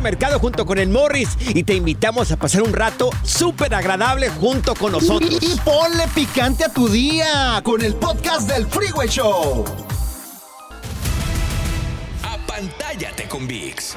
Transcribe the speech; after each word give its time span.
Mercado 0.00 0.38
junto 0.38 0.64
con 0.66 0.78
el 0.78 0.88
Morris 0.88 1.30
y 1.54 1.62
te 1.64 1.74
invitamos 1.74 2.30
a 2.32 2.36
pasar 2.36 2.62
un 2.62 2.72
rato 2.72 3.10
súper 3.22 3.74
agradable 3.74 4.28
junto 4.30 4.74
con 4.74 4.92
nosotros. 4.92 5.30
Y, 5.40 5.52
y 5.54 5.56
ponle 5.64 6.06
picante 6.14 6.64
a 6.64 6.68
tu 6.72 6.88
día 6.88 7.60
con 7.64 7.82
el 7.82 7.94
podcast 7.94 8.48
del 8.48 8.66
Freeway 8.66 9.08
Show. 9.08 9.64
Apantállate 12.22 13.28
con 13.28 13.46
VIX. 13.46 13.94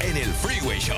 En 0.00 0.16
el 0.16 0.32
Freeway 0.32 0.78
Show. 0.80 0.96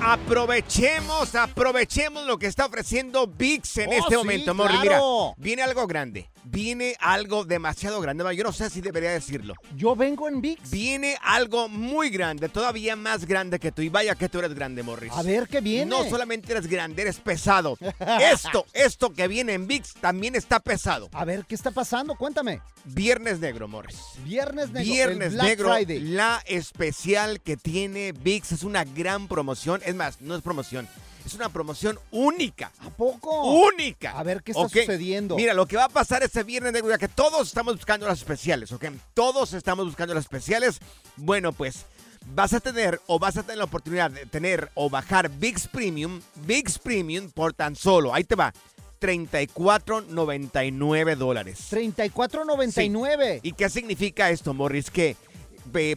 Aprovechemos, 0.00 1.34
aprovechemos 1.34 2.26
lo 2.26 2.38
que 2.38 2.46
está 2.46 2.66
ofreciendo 2.66 3.26
VIX 3.26 3.76
en 3.78 3.88
Oh, 3.88 3.92
este 3.92 4.10
sí, 4.10 4.16
momento, 4.16 4.54
Morris. 4.54 4.80
claro. 4.82 5.34
Mira, 5.36 5.44
viene 5.44 5.62
algo 5.62 5.86
grande. 5.86 6.28
Viene 6.48 6.96
algo 7.00 7.44
demasiado 7.44 8.00
grande. 8.00 8.24
Yo 8.36 8.44
no 8.44 8.52
sé 8.52 8.70
si 8.70 8.80
debería 8.80 9.10
decirlo. 9.10 9.54
Yo 9.74 9.96
vengo 9.96 10.28
en 10.28 10.40
VIX. 10.40 10.70
Viene 10.70 11.16
algo 11.20 11.68
muy 11.68 12.08
grande, 12.08 12.48
todavía 12.48 12.94
más 12.94 13.26
grande 13.26 13.58
que 13.58 13.72
tú. 13.72 13.82
Y 13.82 13.88
vaya 13.88 14.14
que 14.14 14.28
tú 14.28 14.38
eres 14.38 14.54
grande, 14.54 14.84
Morris. 14.84 15.12
A 15.12 15.22
ver 15.22 15.48
qué 15.48 15.60
viene. 15.60 15.86
No 15.86 16.08
solamente 16.08 16.52
eres 16.52 16.68
grande, 16.68 17.02
eres 17.02 17.18
pesado. 17.18 17.76
esto, 18.20 18.64
esto 18.72 19.12
que 19.12 19.26
viene 19.26 19.54
en 19.54 19.66
VIX 19.66 19.94
también 19.94 20.36
está 20.36 20.60
pesado. 20.60 21.08
A 21.12 21.24
ver, 21.24 21.44
¿qué 21.46 21.56
está 21.56 21.72
pasando? 21.72 22.14
Cuéntame. 22.14 22.60
Viernes 22.84 23.40
negro, 23.40 23.66
Morris. 23.66 23.98
Viernes 24.24 24.70
negro. 24.70 24.92
Viernes 24.92 25.32
Black 25.32 25.46
negro, 25.46 25.74
Friday. 25.74 25.98
la 26.00 26.42
especial 26.46 27.40
que 27.40 27.56
tiene 27.56 28.12
VIX 28.12 28.52
es 28.52 28.62
una 28.62 28.84
gran 28.84 29.26
promoción. 29.26 29.80
Es 29.84 29.96
más, 29.96 30.20
no 30.20 30.36
es 30.36 30.42
promoción, 30.42 30.88
es 31.26 31.34
una 31.34 31.48
promoción 31.48 31.98
única. 32.10 32.72
¿A 32.80 32.90
poco? 32.90 33.44
Única. 33.66 34.18
A 34.18 34.22
ver, 34.22 34.42
¿qué 34.42 34.52
está 34.52 34.62
¿Ok? 34.62 34.72
sucediendo? 34.72 35.36
Mira, 35.36 35.54
lo 35.54 35.66
que 35.66 35.76
va 35.76 35.84
a 35.84 35.88
pasar 35.88 36.22
este 36.22 36.42
viernes 36.42 36.72
negro, 36.72 36.90
ya 36.90 36.98
que 36.98 37.08
todos 37.08 37.48
estamos 37.48 37.76
buscando 37.76 38.06
las 38.06 38.18
especiales, 38.18 38.72
¿ok? 38.72 38.86
Todos 39.14 39.52
estamos 39.52 39.86
buscando 39.86 40.14
las 40.14 40.24
especiales. 40.24 40.78
Bueno, 41.16 41.52
pues 41.52 41.86
vas 42.34 42.52
a 42.52 42.60
tener 42.60 43.00
o 43.06 43.18
vas 43.18 43.36
a 43.36 43.42
tener 43.42 43.58
la 43.58 43.64
oportunidad 43.64 44.10
de 44.10 44.26
tener 44.26 44.70
o 44.74 44.90
bajar 44.90 45.30
VIX 45.30 45.68
Premium, 45.68 46.20
VIX 46.46 46.78
Premium 46.78 47.30
por 47.30 47.52
tan 47.52 47.76
solo, 47.76 48.14
ahí 48.14 48.24
te 48.24 48.34
va, 48.34 48.52
34.99 49.00 51.16
dólares. 51.16 51.66
34.99. 51.70 53.40
¿Y 53.42 53.52
qué 53.52 53.68
significa 53.68 54.30
esto, 54.30 54.54
Morris? 54.54 54.90
Que 54.90 55.16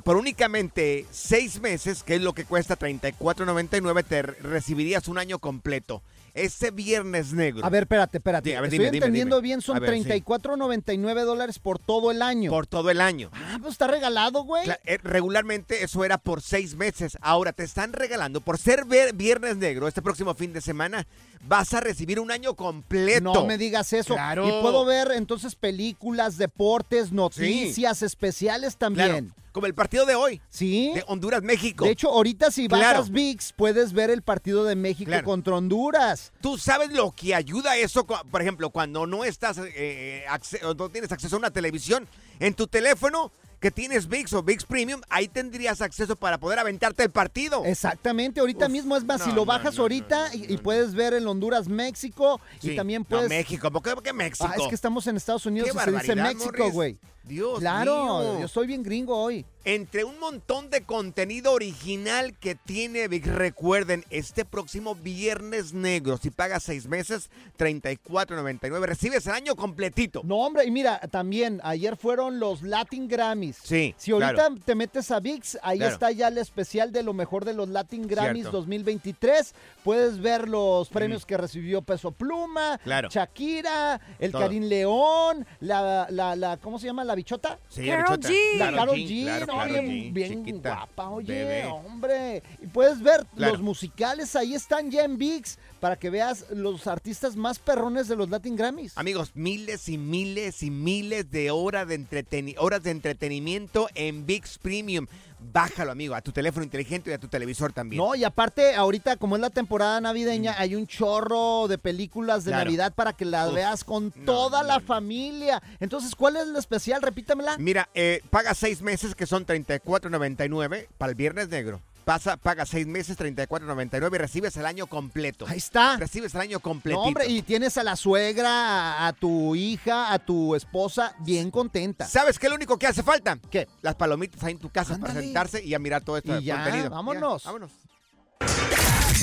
por 0.04 0.16
únicamente 0.18 1.06
seis 1.12 1.60
meses, 1.62 2.04
que 2.04 2.16
es 2.16 2.22
lo 2.22 2.34
que 2.34 2.46
cuesta 2.46 2.78
34.99, 2.78 4.04
te 4.06 4.22
re- 4.22 4.34
recibirías 4.42 5.08
un 5.08 5.18
año 5.18 5.40
completo. 5.40 6.02
Ese 6.36 6.70
viernes 6.70 7.34
negro. 7.34 7.66
A 7.66 7.70
ver, 7.70 7.84
espérate, 7.84 8.20
espérate. 8.20 8.52
Sí, 8.52 8.56
a 8.56 8.62
ver, 8.62 8.68
Estoy 8.68 8.78
dime, 8.78 8.92
dime, 8.92 8.98
entendiendo 9.08 9.38
dime. 9.38 9.44
bien, 9.48 9.62
son 9.62 9.78
A 9.78 9.80
ver, 9.80 9.96
sí. 9.96 10.04
34.99 10.08 11.24
dólares 11.26 11.58
por 11.60 11.80
todo 11.80 12.12
el 12.12 12.22
año. 12.22 12.52
Por 12.52 12.68
todo 12.68 12.92
el 12.92 13.02
año. 13.02 13.32
Ah, 13.34 13.58
pues 13.60 13.72
está 13.74 13.88
regalado, 13.88 14.44
güey. 14.44 14.70
Eh, 14.86 15.00
regularmente 15.04 15.84
eso 15.84 16.06
era 16.06 16.20
por 16.20 16.42
seis 16.42 16.76
meses. 16.76 17.18
Ahora 17.22 17.52
te 17.52 17.64
están 17.64 17.94
regalando, 17.94 18.42
por 18.42 18.60
ser 18.60 18.86
viernes 19.14 19.58
negro, 19.58 19.88
este 19.88 20.04
próximo 20.04 20.36
fin 20.36 20.54
de 20.54 20.62
semana, 20.62 21.08
vas 21.48 21.74
a 21.74 21.80
recibir 21.80 22.20
un 22.20 22.32
año 22.32 22.54
completo. 22.54 23.34
No 23.34 23.46
me 23.46 23.58
digas 23.58 23.92
eso. 23.92 24.14
Claro. 24.14 24.48
Y 24.48 24.62
puedo 24.62 24.86
ver 24.86 25.12
entonces 25.16 25.56
películas, 25.56 26.38
deportes, 26.38 27.12
noticias 27.12 28.04
especiales 28.04 28.78
también. 28.78 29.10
Claro, 29.10 29.28
como 29.60 29.68
el 29.68 29.76
partido 29.76 30.06
de 30.06 30.16
hoy, 30.16 30.42
¿Sí? 30.50 30.94
de 30.96 31.04
Honduras-México. 31.08 31.84
De 31.84 31.92
hecho, 31.92 32.08
ahorita 32.10 32.50
si 32.50 32.70
Claro. 32.70 33.00
bajas 33.00 33.10
VIX, 33.12 33.52
puedes 33.58 33.92
ver 33.92 34.10
el 34.10 34.22
partido 34.22 34.64
de 34.64 34.78
México 34.78 35.10
Claro. 35.10 35.26
contra 35.26 35.56
Honduras. 35.58 36.32
¿Tú 36.40 36.58
sabes 36.58 36.92
lo 36.94 37.12
que 37.12 37.36
ayuda 37.36 37.76
eso? 37.76 38.06
Por 38.06 38.42
ejemplo, 38.42 38.70
cuando 38.70 39.06
no 39.06 39.26
estás, 39.26 39.60
eh, 39.76 40.24
o 40.64 40.74
no 40.76 40.88
tienes 40.88 41.12
acceso 41.12 41.36
a 41.36 41.40
una 41.40 41.52
televisión, 41.52 42.08
en 42.40 42.54
tu 42.54 42.68
teléfono 42.68 43.34
que 43.60 43.70
tienes 43.70 44.08
VIX 44.08 44.32
o 44.32 44.44
VIX 44.44 44.64
Premium, 44.64 45.02
ahí 45.10 45.28
tendrías 45.28 45.82
acceso 45.82 46.16
para 46.16 46.38
poder 46.38 46.60
aventarte 46.60 47.04
el 47.04 47.12
partido. 47.12 47.66
Exactamente, 47.66 48.40
ahorita 48.40 48.68
Uf, 48.68 48.72
mismo 48.72 48.96
es 48.96 49.04
más, 49.04 49.20
no, 49.20 49.26
si 49.26 49.32
lo 49.34 49.44
bajas 49.44 49.76
no, 49.76 49.82
ahorita 49.82 50.30
no, 50.30 50.36
y, 50.36 50.56
puedes 50.56 50.96
ver 50.96 51.14
el 51.14 51.28
Honduras-México 51.28 52.40
Sí. 52.62 52.72
y 52.72 52.76
también 52.78 53.04
puedes... 53.04 53.28
México, 53.28 53.70
¿por 53.70 54.02
qué, 54.02 54.14
México? 54.14 54.46
Ah, 54.50 54.56
es 54.58 54.68
que 54.70 54.76
estamos 54.76 55.06
en 55.08 55.18
Estados 55.18 55.46
Unidos 55.46 55.70
Qué 55.72 55.78
y 55.78 55.84
se 55.84 55.92
dice 55.92 56.16
México, 56.16 56.72
güey. 56.72 56.98
Dios 57.30 57.60
Claro, 57.60 58.20
mío. 58.20 58.40
yo 58.42 58.48
soy 58.50 58.68
bien 58.68 58.84
gringo 58.84 59.16
hoy. 59.18 59.46
Entre 59.66 60.04
un 60.04 60.18
montón 60.20 60.70
de 60.70 60.82
contenido 60.84 61.52
original 61.54 62.36
que 62.40 62.56
tiene 62.56 63.08
VIX, 63.08 63.28
recuerden, 63.28 64.04
este 64.10 64.44
próximo 64.46 64.96
viernes 64.96 65.74
negro, 65.74 66.18
si 66.18 66.32
pagas 66.32 66.64
seis 66.64 66.88
meses, 66.88 67.30
34.99, 67.58 68.86
recibes 68.86 69.28
el 69.28 69.34
año 69.34 69.56
completito. 69.56 70.22
No, 70.24 70.38
hombre, 70.38 70.66
y 70.66 70.72
mira, 70.72 71.00
también 71.12 71.60
ayer 71.64 71.98
fueron 71.98 72.40
los 72.40 72.62
Latin 72.64 73.08
Grammys. 73.08 73.58
Sí, 73.62 73.94
Si 73.98 74.12
ahorita 74.12 74.34
claro. 74.34 74.56
te 74.66 74.76
metes 74.76 75.12
a 75.12 75.20
VIX, 75.20 75.58
ahí 75.62 75.78
Claro. 75.80 75.94
está 75.94 76.12
ya 76.12 76.30
el 76.30 76.38
especial 76.38 76.92
de 76.92 77.04
lo 77.04 77.14
mejor 77.14 77.46
de 77.46 77.54
los 77.54 77.68
Latin 77.70 78.08
Grammys 78.08 78.44
Cierto. 78.44 78.58
2023. 78.58 79.54
Puedes 79.84 80.20
ver 80.20 80.48
los 80.48 80.90
premios 80.90 81.26
que 81.26 81.38
recibió 81.38 81.82
Peso 81.82 82.12
Pluma, 82.12 82.80
Claro. 82.84 83.10
Shakira, 83.12 84.00
el 84.20 84.32
Todo. 84.32 84.42
Karim 84.44 84.64
León, 84.64 85.46
la, 85.60 86.08
la, 86.10 86.36
la, 86.36 86.58
¿cómo 86.58 86.80
se 86.80 86.86
llama? 86.88 87.04
¿La 87.04 87.16
bichota? 87.20 87.60
Sí, 87.70 87.86
Carol 87.88 88.18
bichota. 88.18 88.30
G. 88.30 88.58
La 88.58 88.72
Karol 88.72 88.96
G, 88.96 89.08
G, 89.08 89.24
claro, 89.24 89.46
no, 89.46 89.54
Karol 89.54 89.72
bien, 89.74 89.86
G, 89.90 90.14
bien 90.14 90.46
chiquita, 90.46 90.76
guapa, 90.76 91.10
oye, 91.10 91.34
bebé. 91.34 91.66
hombre. 91.66 92.44
Y 92.62 92.68
puedes 92.68 93.02
ver 93.02 93.26
Claro. 93.36 93.54
los 93.54 93.62
musicales, 93.62 94.36
ahí 94.36 94.54
están 94.54 94.90
ya 94.92 95.04
en 95.04 95.18
VIX, 95.18 95.58
para 95.80 95.98
que 95.98 96.10
veas 96.10 96.46
los 96.52 96.88
artistas 96.88 97.36
más 97.36 97.60
perrones 97.60 98.08
de 98.08 98.16
los 98.16 98.30
Latin 98.30 98.56
Grammys. 98.56 98.98
Amigos, 98.98 99.32
miles 99.34 99.88
y 99.90 99.98
miles 99.98 100.62
y 100.64 100.72
miles 100.72 101.32
de 101.32 101.52
horas 101.52 101.88
de, 101.88 102.00
entreteni- 102.00 102.56
horas 102.58 102.84
de 102.84 102.92
entretenimiento 102.92 103.88
en 103.96 104.26
VIX 104.26 104.58
Premium. 104.60 105.08
Bájalo, 105.54 105.94
amigo, 105.94 106.16
a 106.16 106.22
tu 106.22 106.34
teléfono 106.34 106.66
inteligente 106.66 107.12
y 107.12 107.14
a 107.14 107.18
tu 107.18 107.30
televisor 107.30 107.72
también. 107.72 108.04
No, 108.04 108.14
y 108.14 108.26
aparte, 108.26 108.76
ahorita, 108.76 109.16
como 109.16 109.38
es 109.38 109.42
la 109.42 109.50
temporada 109.50 110.02
navideña, 110.02 110.54
hay 110.58 110.76
un 110.76 110.86
chorro 110.86 111.70
de 111.70 111.78
películas 111.78 112.44
de 112.44 112.52
Claro. 112.52 112.66
Navidad 112.66 112.94
para 112.94 113.14
que 113.14 113.24
las 113.24 113.48
Uf, 113.48 113.56
veas 113.56 113.84
con 113.86 114.12
no, 114.18 114.26
toda 114.26 114.64
no, 114.64 114.68
la 114.68 114.80
no. 114.80 114.86
familia. 114.86 115.64
Entonces, 115.80 116.14
¿cuál 116.14 116.36
es 116.36 116.46
la 116.48 116.60
especial? 116.60 117.02
Repítamela. 117.02 117.58
Mira, 117.58 117.88
eh, 117.94 118.22
paga 118.30 118.54
seis 118.54 118.82
meses 118.82 119.16
que 119.16 119.26
son 119.26 119.46
34.99 119.46 120.88
para 120.98 121.12
el 121.12 121.16
viernes 121.16 121.48
negro. 121.48 121.80
Pasa, 122.10 122.38
paga 122.38 122.66
seis 122.66 122.88
meses, 122.88 123.16
34.99 123.20 124.16
y 124.16 124.18
recibes 124.18 124.58
el 124.58 124.66
año 124.66 124.88
completo. 124.88 125.46
Ahí 125.48 125.60
está. 125.60 125.96
Recibes 125.98 126.34
el 126.34 126.42
año 126.42 126.54
No, 126.58 126.60
completito. 126.60 127.02
hombre, 127.04 127.28
y 127.28 127.44
tienes 127.44 127.78
a 127.78 127.84
la 127.84 127.96
suegra, 127.96 128.50
a, 128.98 129.08
a 129.10 129.14
tu 129.14 129.56
hija, 129.56 130.12
a 130.12 130.18
tu 130.18 130.56
esposa 130.56 131.14
bien 131.20 131.52
contenta. 131.52 132.08
¿Sabes 132.08 132.40
qué 132.40 132.48
es 132.48 132.50
lo 132.50 132.56
único 132.56 132.80
que 132.80 132.88
hace 132.88 133.04
falta? 133.04 133.38
¿Qué? 133.52 133.68
Las 133.84 133.94
palomitas 133.94 134.44
ahí 134.44 134.54
en 134.54 134.58
tu 134.58 134.72
casa 134.72 134.98
para 134.98 135.14
sentarse 135.14 135.64
y 135.64 135.76
a 135.76 135.78
mirar 135.78 136.02
todo 136.02 136.18
este 136.18 136.36
Y 136.40 136.46
ya, 136.46 136.64
contenido. 136.64 136.90
vámonos. 136.90 137.44
Ya, 137.44 137.52
vámonos. 137.52 137.72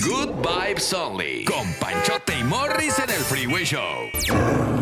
Good 0.04 0.46
Vibes 0.46 0.92
Only. 0.92 1.44
Con 1.44 1.72
Panchote 1.80 2.38
y 2.38 2.44
Morris 2.44 3.00
en 3.00 3.10
el 3.10 3.20
Freeway 3.24 3.64
Show. 3.64 4.10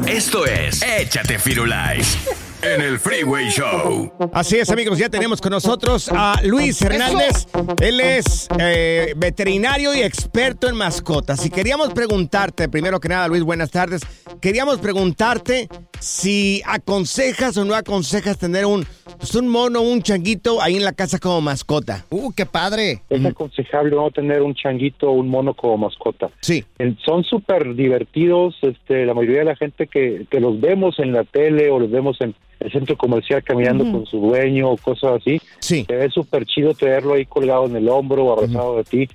Esto 0.06 0.44
es 0.44 0.82
Échate 0.82 1.38
Firulais. 1.38 2.18
En 2.64 2.80
el 2.80 2.98
Freeway 2.98 3.48
Show. 3.50 4.12
Así 4.32 4.56
es, 4.56 4.70
amigos, 4.70 4.98
ya 4.98 5.08
tenemos 5.08 5.40
con 5.40 5.50
nosotros 5.50 6.08
a 6.10 6.40
Luis 6.42 6.80
Hernández. 6.80 7.46
Él 7.80 8.00
es 8.00 8.48
eh, 8.58 9.12
veterinario 9.16 9.94
y 9.94 10.02
experto 10.02 10.68
en 10.68 10.76
mascotas. 10.76 11.44
Y 11.44 11.50
queríamos 11.50 11.92
preguntarte, 11.92 12.68
primero 12.68 13.00
que 13.00 13.08
nada, 13.08 13.28
Luis, 13.28 13.42
buenas 13.42 13.70
tardes. 13.70 14.02
Queríamos 14.40 14.78
preguntarte 14.78 15.68
si 16.00 16.62
aconsejas 16.66 17.56
o 17.56 17.64
no 17.64 17.74
aconsejas 17.74 18.38
tener 18.38 18.66
un, 18.66 18.86
pues, 19.18 19.34
un 19.34 19.48
mono, 19.48 19.80
un 19.80 20.02
changuito 20.02 20.60
ahí 20.62 20.76
en 20.76 20.84
la 20.84 20.92
casa 20.92 21.18
como 21.18 21.40
mascota. 21.40 22.04
Uh, 22.10 22.32
qué 22.32 22.46
padre. 22.46 23.00
Es 23.08 23.24
aconsejable 23.24 23.94
no 23.96 24.10
tener 24.10 24.42
un 24.42 24.54
changuito 24.54 25.08
o 25.08 25.12
un 25.12 25.28
mono 25.28 25.54
como 25.54 25.78
mascota. 25.78 26.30
Sí. 26.40 26.64
El- 26.78 26.98
Son 27.04 27.24
súper 27.24 27.74
divertidos. 27.74 28.56
Este, 28.62 29.06
la 29.06 29.14
mayoría 29.14 29.40
de 29.40 29.44
la 29.46 29.56
gente 29.56 29.86
que, 29.86 30.26
que 30.30 30.40
los 30.40 30.60
vemos 30.60 30.98
en 30.98 31.12
la 31.12 31.24
tele 31.24 31.70
o 31.70 31.78
los 31.78 31.90
vemos 31.90 32.20
en 32.20 32.34
el 32.60 32.70
centro 32.72 32.96
comercial 32.96 33.42
caminando 33.42 33.84
con 33.90 34.06
su 34.06 34.18
dueño 34.18 34.70
o 34.70 34.76
cosas 34.78 35.20
así, 35.20 35.40
Sí. 35.58 35.84
se 35.86 35.96
ve 35.96 36.08
súper 36.08 36.46
chido 36.46 36.72
tenerlo 36.72 37.14
ahí 37.14 37.26
colgado 37.26 37.66
en 37.66 37.76
el 37.76 37.88
hombro 37.88 38.24
o 38.24 38.32
abrazado 38.32 38.76
de 38.78 38.84
ti. 38.84 39.08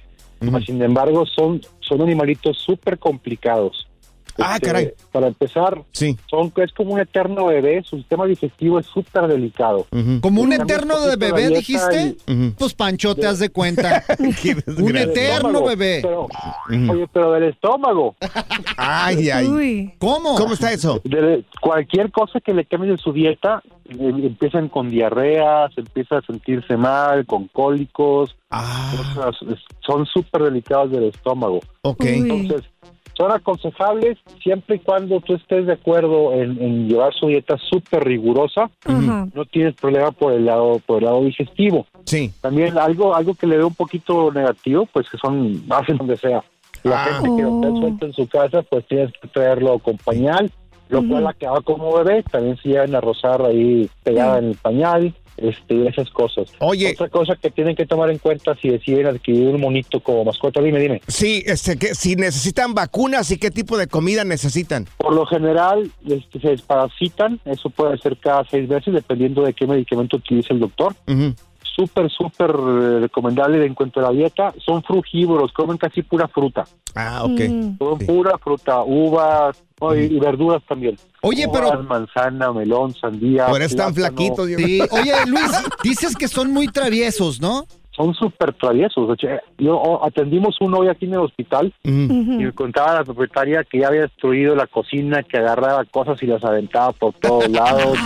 Sin 0.65 0.81
embargo, 0.81 1.25
son, 1.25 1.59
son 1.79 2.01
animalitos 2.01 2.57
súper 2.59 2.97
complicados. 2.99 3.87
Ah, 4.41 4.56
Este, 4.56 4.68
caray. 4.68 4.94
Para 5.12 5.27
empezar, 5.27 5.81
Sí. 5.91 6.18
son, 6.30 6.51
es 6.57 6.71
como 6.74 6.94
un 6.94 7.00
eterno 7.00 7.45
bebé. 7.47 7.81
Su 7.83 7.97
sistema 7.97 8.25
digestivo 8.25 8.80
es 8.80 8.86
súper 8.86 9.27
delicado. 9.27 9.86
¿Como 10.21 10.41
un 10.41 10.53
eterno 10.53 11.00
de 11.06 11.15
bebé, 11.15 11.50
dijiste? 11.50 12.15
y-. 12.27 12.50
Pues 12.57 12.74
Pancho, 12.74 13.15
te 13.15 13.27
has 13.27 13.39
de 13.39 13.50
cuenta. 13.50 14.03
Un 14.19 14.95
eterno 14.97 15.50
estómago, 15.50 15.65
bebé. 15.68 16.00
Pero, 16.01 16.27
Oye, 16.91 17.07
pero 17.12 17.31
del 17.33 17.44
estómago. 17.45 18.15
Ay, 18.77 19.30
ay. 19.30 19.47
Uy. 19.47 19.94
¿Cómo? 20.00 20.36
¿Cómo 20.36 20.53
está 20.53 20.71
eso? 20.71 21.01
De 21.03 21.44
cualquier 21.62 22.12
cosa 22.12 22.39
que 22.39 22.53
le 22.53 22.65
cambie 22.65 22.91
de 22.91 22.97
su 22.97 23.12
dieta, 23.13 23.62
eh, 23.89 23.95
empiezan 24.00 24.69
con 24.69 24.89
diarreas, 24.89 25.71
empieza 25.77 26.18
a 26.18 26.21
sentirse 26.21 26.77
mal, 26.77 27.25
con 27.25 27.47
cólicos, 27.47 28.36
Ah, 28.51 28.94
cosas, 29.15 29.36
son 29.86 30.06
súper 30.06 30.44
delicados 30.44 30.91
del 30.91 31.06
estómago. 31.06 31.59
ok. 31.81 32.01
Uy. 32.03 32.07
Entonces, 32.30 32.62
son 33.19 33.31
aconsejables 33.33 34.18
siempre 34.42 34.77
y 34.77 34.80
cuando 34.80 35.19
tú 35.19 35.33
estés 35.36 35.66
de 35.66 35.74
acuerdo 35.74 36.31
en, 36.33 36.51
en 36.63 36.88
llevar 36.88 37.13
su 37.13 37.27
dieta 37.27 37.57
súper 37.57 38.06
rigurosa, 38.06 38.69
no 38.88 39.44
tienes 39.45 39.75
problema 39.75 40.12
por 40.12 40.31
el 40.31 40.45
lado 40.45 40.80
por 40.86 41.00
el 41.00 41.06
lado 41.06 41.21
digestivo. 41.25 41.86
Sí. 42.06 42.31
También 42.39 42.77
algo 42.77 43.13
algo 43.13 43.36
que 43.36 43.45
le 43.45 43.57
ve 43.57 43.66
un 43.66 43.75
poquito 43.75 44.31
negativo, 44.31 44.88
pues 44.94 45.10
que 45.10 45.18
son 45.18 45.62
hacen 45.69 45.98
donde 45.98 46.16
sea. 46.16 46.42
La 46.83 47.04
Ah. 47.04 47.06
gente 47.21 47.36
que 47.36 47.42
lo 47.44 47.56
está 47.62 47.69
suelta 47.81 48.06
en 48.06 48.13
su 48.13 48.27
casa, 48.30 48.62
pues 48.63 48.88
tienes 48.88 49.12
que 49.22 49.27
traerlo 49.27 49.80
con 49.80 49.98
pañal, 49.98 50.50
lo 50.89 51.07
cual 51.07 51.27
acaba 51.27 51.62
como 51.62 51.95
bebé, 51.97 52.24
también 52.24 52.57
se 52.57 52.69
llevan 52.69 52.95
a 52.95 53.01
rozar 53.01 53.41
ahí 53.44 53.89
pegada 54.03 54.39
en 54.39 54.45
el 54.45 54.56
pañal, 54.56 55.13
este, 55.38 55.75
y 55.75 55.88
esas 55.88 56.09
cosas. 56.09 56.51
Oye. 56.59 56.91
Otra 56.91 57.09
cosa 57.09 57.36
que 57.36 57.50
tienen 57.50 57.75
que 57.75 57.86
tomar 57.86 58.09
en 58.09 58.18
cuenta 58.18 58.56
si 58.62 58.69
deciden 58.69 59.07
adquirir 59.07 59.47
un 59.50 59.62
monito 59.62 60.00
como 60.01 60.25
mascota, 60.25 60.62
dime, 60.62 60.80
dime. 60.80 61.01
Sí, 61.07 61.44
este, 61.45 61.77
que, 61.77 61.95
si 61.95 62.15
necesitan 62.15 62.74
vacunas 62.74 63.31
y 63.31 63.38
qué 63.38 63.51
tipo 63.51 63.77
de 63.77 63.88
comida 63.88 64.24
necesitan. 64.24 64.86
Por 64.97 65.13
lo 65.13 65.25
general, 65.25 65.91
este, 66.07 66.39
se 66.39 66.50
desparasitan, 66.50 67.39
eso 67.45 67.69
puede 67.69 67.97
ser 68.00 68.18
cada 68.18 68.44
seis 68.50 68.68
veces, 68.68 68.94
dependiendo 68.94 69.44
de 69.44 69.53
qué 69.53 69.65
medicamento 69.65 70.18
utilice 70.18 70.53
el 70.53 70.59
doctor. 70.59 70.94
Ujú. 71.07 71.33
Súper, 71.79 72.11
súper 72.11 72.49
eh, 72.49 72.99
recomendable 73.03 73.65
en 73.65 73.73
cuanto 73.73 74.01
a 74.01 74.03
la 74.03 74.11
dieta. 74.11 74.53
Son 74.65 74.83
frugívoros, 74.83 75.53
comen 75.53 75.77
casi 75.77 76.03
pura 76.03 76.27
fruta. 76.27 76.65
Ah, 76.93 77.23
ok. 77.23 77.39
Mm. 77.39 77.77
Comen 77.77 78.05
pura 78.05 78.37
fruta, 78.37 78.83
uvas 78.83 79.63
oh, 79.79 79.95
y, 79.95 79.99
y 79.99 80.19
verduras 80.19 80.61
también. 80.67 80.97
Oye, 81.21 81.47
Uvas, 81.47 81.71
pero- 81.71 81.83
manzana, 81.83 82.51
melón, 82.51 82.93
sandía. 82.93 83.47
Por 83.47 83.61
eso 83.61 83.77
tan 83.77 83.95
flaquito, 83.95 84.45
Diego. 84.45 84.61
Sí. 84.61 84.81
Oye, 84.91 85.13
Luis, 85.27 85.51
dices 85.81 86.17
que 86.17 86.27
son 86.27 86.51
muy 86.51 86.67
traviesos, 86.67 87.39
¿no? 87.39 87.65
Son 88.00 88.13
súper 88.13 88.54
traviesos. 88.54 89.18
Yo 89.57 90.06
atendimos 90.06 90.56
uno 90.62 90.78
hoy 90.78 90.88
aquí 90.88 91.04
en 91.04 91.16
el 91.16 91.19
hospital 91.19 91.74
Ujú. 91.84 91.92
y 91.92 92.46
me 92.46 92.54
contaba 92.54 92.94
la 92.94 93.04
propietaria 93.04 93.66
que 93.66 93.80
ya 93.80 93.90
había 93.90 94.04
destruido 94.04 94.56
la 94.56 94.68
cocina, 94.68 95.22
que 95.22 95.38
agarraba 95.38 95.84
cosas 95.84 96.24
y 96.24 96.25
las 96.25 96.42
aventaba 96.46 96.94
por 96.94 97.13
todos 97.16 97.50
lados. 97.51 97.98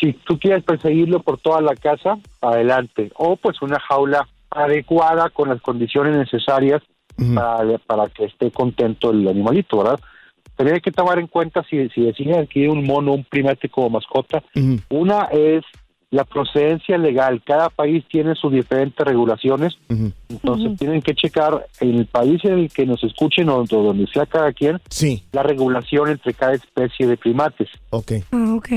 Si 0.00 0.14
tú 0.14 0.36
quieres 0.36 0.64
perseguirlo 0.64 1.20
por 1.20 1.38
toda 1.38 1.60
la 1.60 1.76
casa, 1.76 2.18
adelante. 2.40 3.12
O 3.14 3.36
pues 3.36 3.62
una 3.62 3.78
jaula 3.78 4.26
adecuada 4.50 5.30
con 5.30 5.48
las 5.48 5.60
condiciones 5.62 6.16
necesarias 6.16 6.82
para, 7.32 7.78
para 7.86 8.08
que 8.08 8.24
esté 8.24 8.50
contento 8.50 9.12
el 9.12 9.28
animalito, 9.28 9.78
¿verdad? 9.78 10.00
Pero 10.56 10.74
hay 10.74 10.80
que 10.80 10.90
tomar 10.90 11.20
en 11.20 11.28
cuenta 11.28 11.62
si, 11.70 11.88
si 11.90 12.00
deciden 12.00 12.40
adquirir 12.40 12.70
un 12.70 12.84
mono, 12.84 13.12
un 13.12 13.22
primate 13.22 13.68
como 13.68 13.90
mascota. 13.90 14.42
Una 14.88 15.28
es 15.30 15.62
la 16.10 16.24
procedencia 16.24 16.98
legal. 16.98 17.40
Cada 17.44 17.68
país 17.70 18.04
tiene 18.10 18.34
sus 18.34 18.52
diferentes 18.52 19.06
regulaciones. 19.06 19.74
Entonces 20.28 20.76
tienen 20.78 21.02
que 21.02 21.14
checar 21.14 21.66
en 21.80 21.94
el 21.98 22.06
país 22.06 22.44
en 22.44 22.58
el 22.60 22.72
que 22.72 22.84
nos 22.84 23.02
escuchen 23.04 23.48
o 23.48 23.64
donde 23.64 24.06
sea 24.08 24.26
cada 24.26 24.52
quien 24.52 24.80
Sí, 24.90 25.22
la 25.32 25.42
regulación 25.44 26.08
entre 26.10 26.34
cada 26.34 26.54
especie 26.54 27.06
de 27.06 27.16
primates. 27.16 27.68
ok. 27.90 28.12
Ok. 28.56 28.68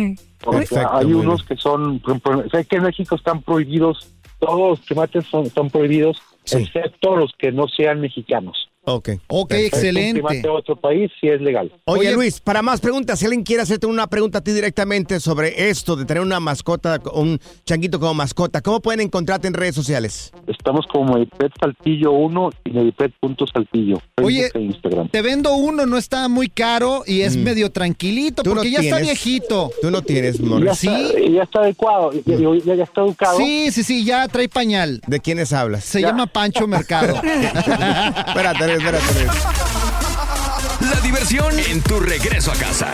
Porque 0.44 0.59
Perfecto, 0.68 0.89
hay 0.94 1.13
unos 1.13 1.44
que 1.44 1.56
son, 1.56 2.00
por 2.00 2.12
ejemplo, 2.18 2.50
sé 2.51 2.65
que 2.65 2.75
en 2.75 2.83
México 2.83 3.15
están 3.15 3.41
prohibidos, 3.41 4.09
todos 4.39 4.71
los 4.71 4.80
primates 4.81 5.25
son, 5.25 5.45
están 5.45 5.69
prohibidos, 5.69 6.18
Sí. 6.44 6.57
excepto 6.57 7.15
los 7.15 7.31
que 7.38 7.53
no 7.53 7.68
sean 7.69 8.01
mexicanos. 8.01 8.69
Ok. 8.85 9.09
Ok, 9.27 9.50
Perfecto. 9.50 9.77
Excelente. 9.77 10.50
otro 10.50 10.75
país 10.75 11.09
sí 11.21 11.27
es 11.27 11.39
legal. 11.41 11.71
Oye, 11.85 12.00
Oye, 12.01 12.12
Luis, 12.13 12.39
para 12.41 12.62
más 12.62 12.81
preguntas, 12.81 13.18
si 13.19 13.25
alguien 13.25 13.44
quiere 13.44 13.62
hacerte 13.63 13.88
una 13.88 14.07
pregunta 14.07 14.39
a 14.39 14.41
ti 14.41 14.51
directamente 14.51 15.19
sobre 15.21 15.69
esto 15.69 15.95
de 15.95 16.03
tener 16.06 16.21
una 16.21 16.39
mascota, 16.41 17.00
un 17.13 17.39
changuito 17.65 18.00
como 18.00 18.13
mascota, 18.13 18.62
¿cómo 18.62 18.81
pueden 18.81 19.00
encontrarte 19.00 19.47
en 19.47 19.53
redes 19.53 19.75
sociales? 19.75 20.31
Estamos 20.47 20.85
como 20.91 21.13
Medipet 21.13 21.51
Saltillo 21.62 22.12
1 22.12 22.50
y 22.65 22.71
Medipet.saltillo. 22.71 24.01
Oye, 24.21 24.51
e 24.53 24.59
Instagram. 24.59 25.07
Te 25.09 25.21
vendo 25.21 25.56
uno, 25.56 25.85
no 25.85 25.97
está 25.97 26.27
muy 26.27 26.50
caro 26.50 27.03
y 27.07 27.21
es 27.21 27.38
medio 27.38 27.71
tranquilito 27.71 28.41
Mm. 28.41 28.44
Tú 28.44 28.50
no 28.50 28.56
porque 28.57 28.71
ya 28.71 28.80
está 28.80 28.97
tienes. 28.97 29.24
viejito. 29.24 29.71
Tú 29.81 29.91
no 29.91 30.01
tienes, 30.01 30.39
Ya 30.39 30.45
Morris. 30.45 30.77
Sí. 30.77 30.88
está, 30.88 31.19
ya 31.19 31.44
está 31.44 31.59
adecuado, 31.62 32.12
ya, 32.25 32.35
ya- 32.65 32.75
ya 32.75 32.83
está 32.83 33.01
educado. 33.01 33.38
Sí, 33.38 33.71
sí, 33.71 33.83
sí, 33.83 34.03
ya 34.03 34.27
trae 34.27 34.50
pañal. 34.50 35.01
¿De 35.07 35.19
quiénes 35.19 35.53
hablas? 35.53 35.83
Se 35.85 36.01
llama 36.01 36.27
Pancho 36.27 36.68
Mercado. 36.68 37.13
espérate, 37.24 38.73
Espérate. 38.78 39.28
La 40.81 41.00
diversión 41.02 41.60
en 41.60 41.81
tu 41.81 42.00
regreso 42.00 42.52
a 42.52 42.56
casa. 42.56 42.94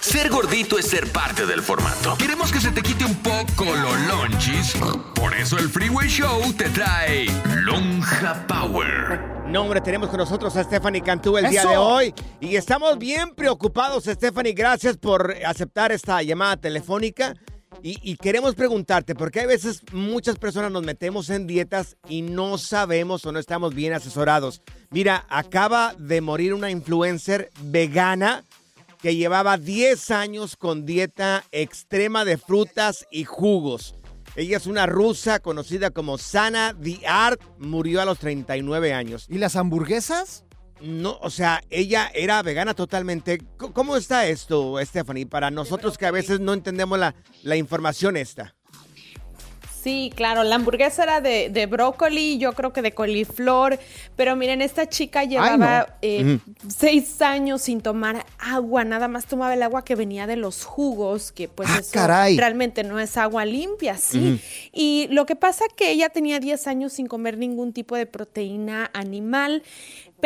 Ser 0.00 0.30
gordito 0.30 0.78
es 0.78 0.86
ser 0.86 1.10
parte 1.10 1.46
del 1.46 1.62
formato. 1.62 2.16
Queremos 2.16 2.52
que 2.52 2.60
se 2.60 2.70
te 2.70 2.82
quite 2.82 3.04
un 3.04 3.16
poco 3.16 3.64
los 3.64 4.00
lonchis. 4.06 4.74
Por 5.14 5.34
eso 5.34 5.58
el 5.58 5.68
Freeway 5.68 6.08
Show 6.08 6.52
te 6.52 6.68
trae 6.70 7.26
Lonja 7.62 8.46
Power. 8.46 9.20
No, 9.46 9.62
hombre, 9.62 9.80
tenemos 9.80 10.08
con 10.08 10.18
nosotros 10.18 10.56
a 10.56 10.64
Stephanie 10.64 11.02
Cantú 11.02 11.36
el 11.38 11.50
día 11.50 11.64
de 11.64 11.76
hoy. 11.76 12.14
Y 12.40 12.56
estamos 12.56 12.98
bien 12.98 13.34
preocupados, 13.34 14.04
Stephanie. 14.04 14.52
Gracias 14.52 14.96
por 14.96 15.34
aceptar 15.44 15.92
esta 15.92 16.22
llamada 16.22 16.56
telefónica. 16.56 17.34
Y, 17.82 17.98
y 18.02 18.16
queremos 18.16 18.54
preguntarte, 18.54 19.14
porque 19.14 19.40
hay 19.40 19.46
veces 19.46 19.82
muchas 19.92 20.38
personas 20.38 20.72
nos 20.72 20.82
metemos 20.82 21.28
en 21.30 21.46
dietas 21.46 21.96
y 22.08 22.22
no 22.22 22.56
sabemos 22.58 23.26
o 23.26 23.32
no 23.32 23.38
estamos 23.38 23.74
bien 23.74 23.92
asesorados. 23.92 24.62
Mira, 24.90 25.26
acaba 25.28 25.94
de 25.98 26.20
morir 26.20 26.54
una 26.54 26.70
influencer 26.70 27.50
vegana 27.60 28.44
que 29.00 29.16
llevaba 29.16 29.58
10 29.58 30.10
años 30.10 30.56
con 30.56 30.86
dieta 30.86 31.44
extrema 31.52 32.24
de 32.24 32.38
frutas 32.38 33.06
y 33.10 33.24
jugos. 33.24 33.94
Ella 34.34 34.56
es 34.56 34.66
una 34.66 34.86
rusa 34.86 35.38
conocida 35.38 35.90
como 35.90 36.18
Sana 36.18 36.76
The 36.82 37.06
Art. 37.06 37.40
Murió 37.58 38.02
a 38.02 38.04
los 38.04 38.18
39 38.18 38.92
años. 38.92 39.26
¿Y 39.30 39.38
las 39.38 39.56
hamburguesas? 39.56 40.44
No, 40.80 41.18
o 41.22 41.30
sea, 41.30 41.62
ella 41.70 42.10
era 42.14 42.42
vegana 42.42 42.74
totalmente. 42.74 43.38
¿Cómo 43.56 43.96
está 43.96 44.26
esto, 44.26 44.76
Stephanie? 44.82 45.26
Para 45.26 45.50
nosotros 45.50 45.96
que 45.96 46.04
a 46.04 46.10
veces 46.10 46.40
no 46.40 46.52
entendemos 46.52 46.98
la, 46.98 47.14
la 47.42 47.56
información 47.56 48.16
esta. 48.16 48.55
Sí, 49.86 50.10
claro, 50.16 50.42
la 50.42 50.56
hamburguesa 50.56 51.04
era 51.04 51.20
de, 51.20 51.48
de 51.48 51.66
brócoli, 51.66 52.38
yo 52.38 52.54
creo 52.54 52.72
que 52.72 52.82
de 52.82 52.92
coliflor, 52.92 53.78
pero 54.16 54.34
miren, 54.34 54.60
esta 54.60 54.88
chica 54.88 55.22
llevaba 55.22 55.96
eh, 56.02 56.38
seis 56.66 57.22
años 57.22 57.62
sin 57.62 57.80
tomar 57.80 58.26
agua, 58.40 58.82
nada 58.82 59.06
más 59.06 59.26
tomaba 59.26 59.54
el 59.54 59.62
agua 59.62 59.84
que 59.84 59.94
venía 59.94 60.26
de 60.26 60.34
los 60.34 60.64
jugos, 60.64 61.30
que 61.30 61.46
pues 61.46 61.68
Ah, 61.70 61.78
eso 61.78 61.90
caray. 61.92 62.36
realmente 62.36 62.82
no 62.82 62.98
es 62.98 63.16
agua 63.16 63.44
limpia, 63.44 63.96
sí. 63.96 64.40
Y 64.72 65.06
lo 65.12 65.24
que 65.24 65.36
pasa 65.36 65.64
que 65.76 65.92
ella 65.92 66.08
tenía 66.08 66.40
10 66.40 66.66
años 66.66 66.92
sin 66.92 67.06
comer 67.06 67.38
ningún 67.38 67.72
tipo 67.72 67.94
de 67.94 68.06
proteína 68.06 68.90
animal, 68.92 69.62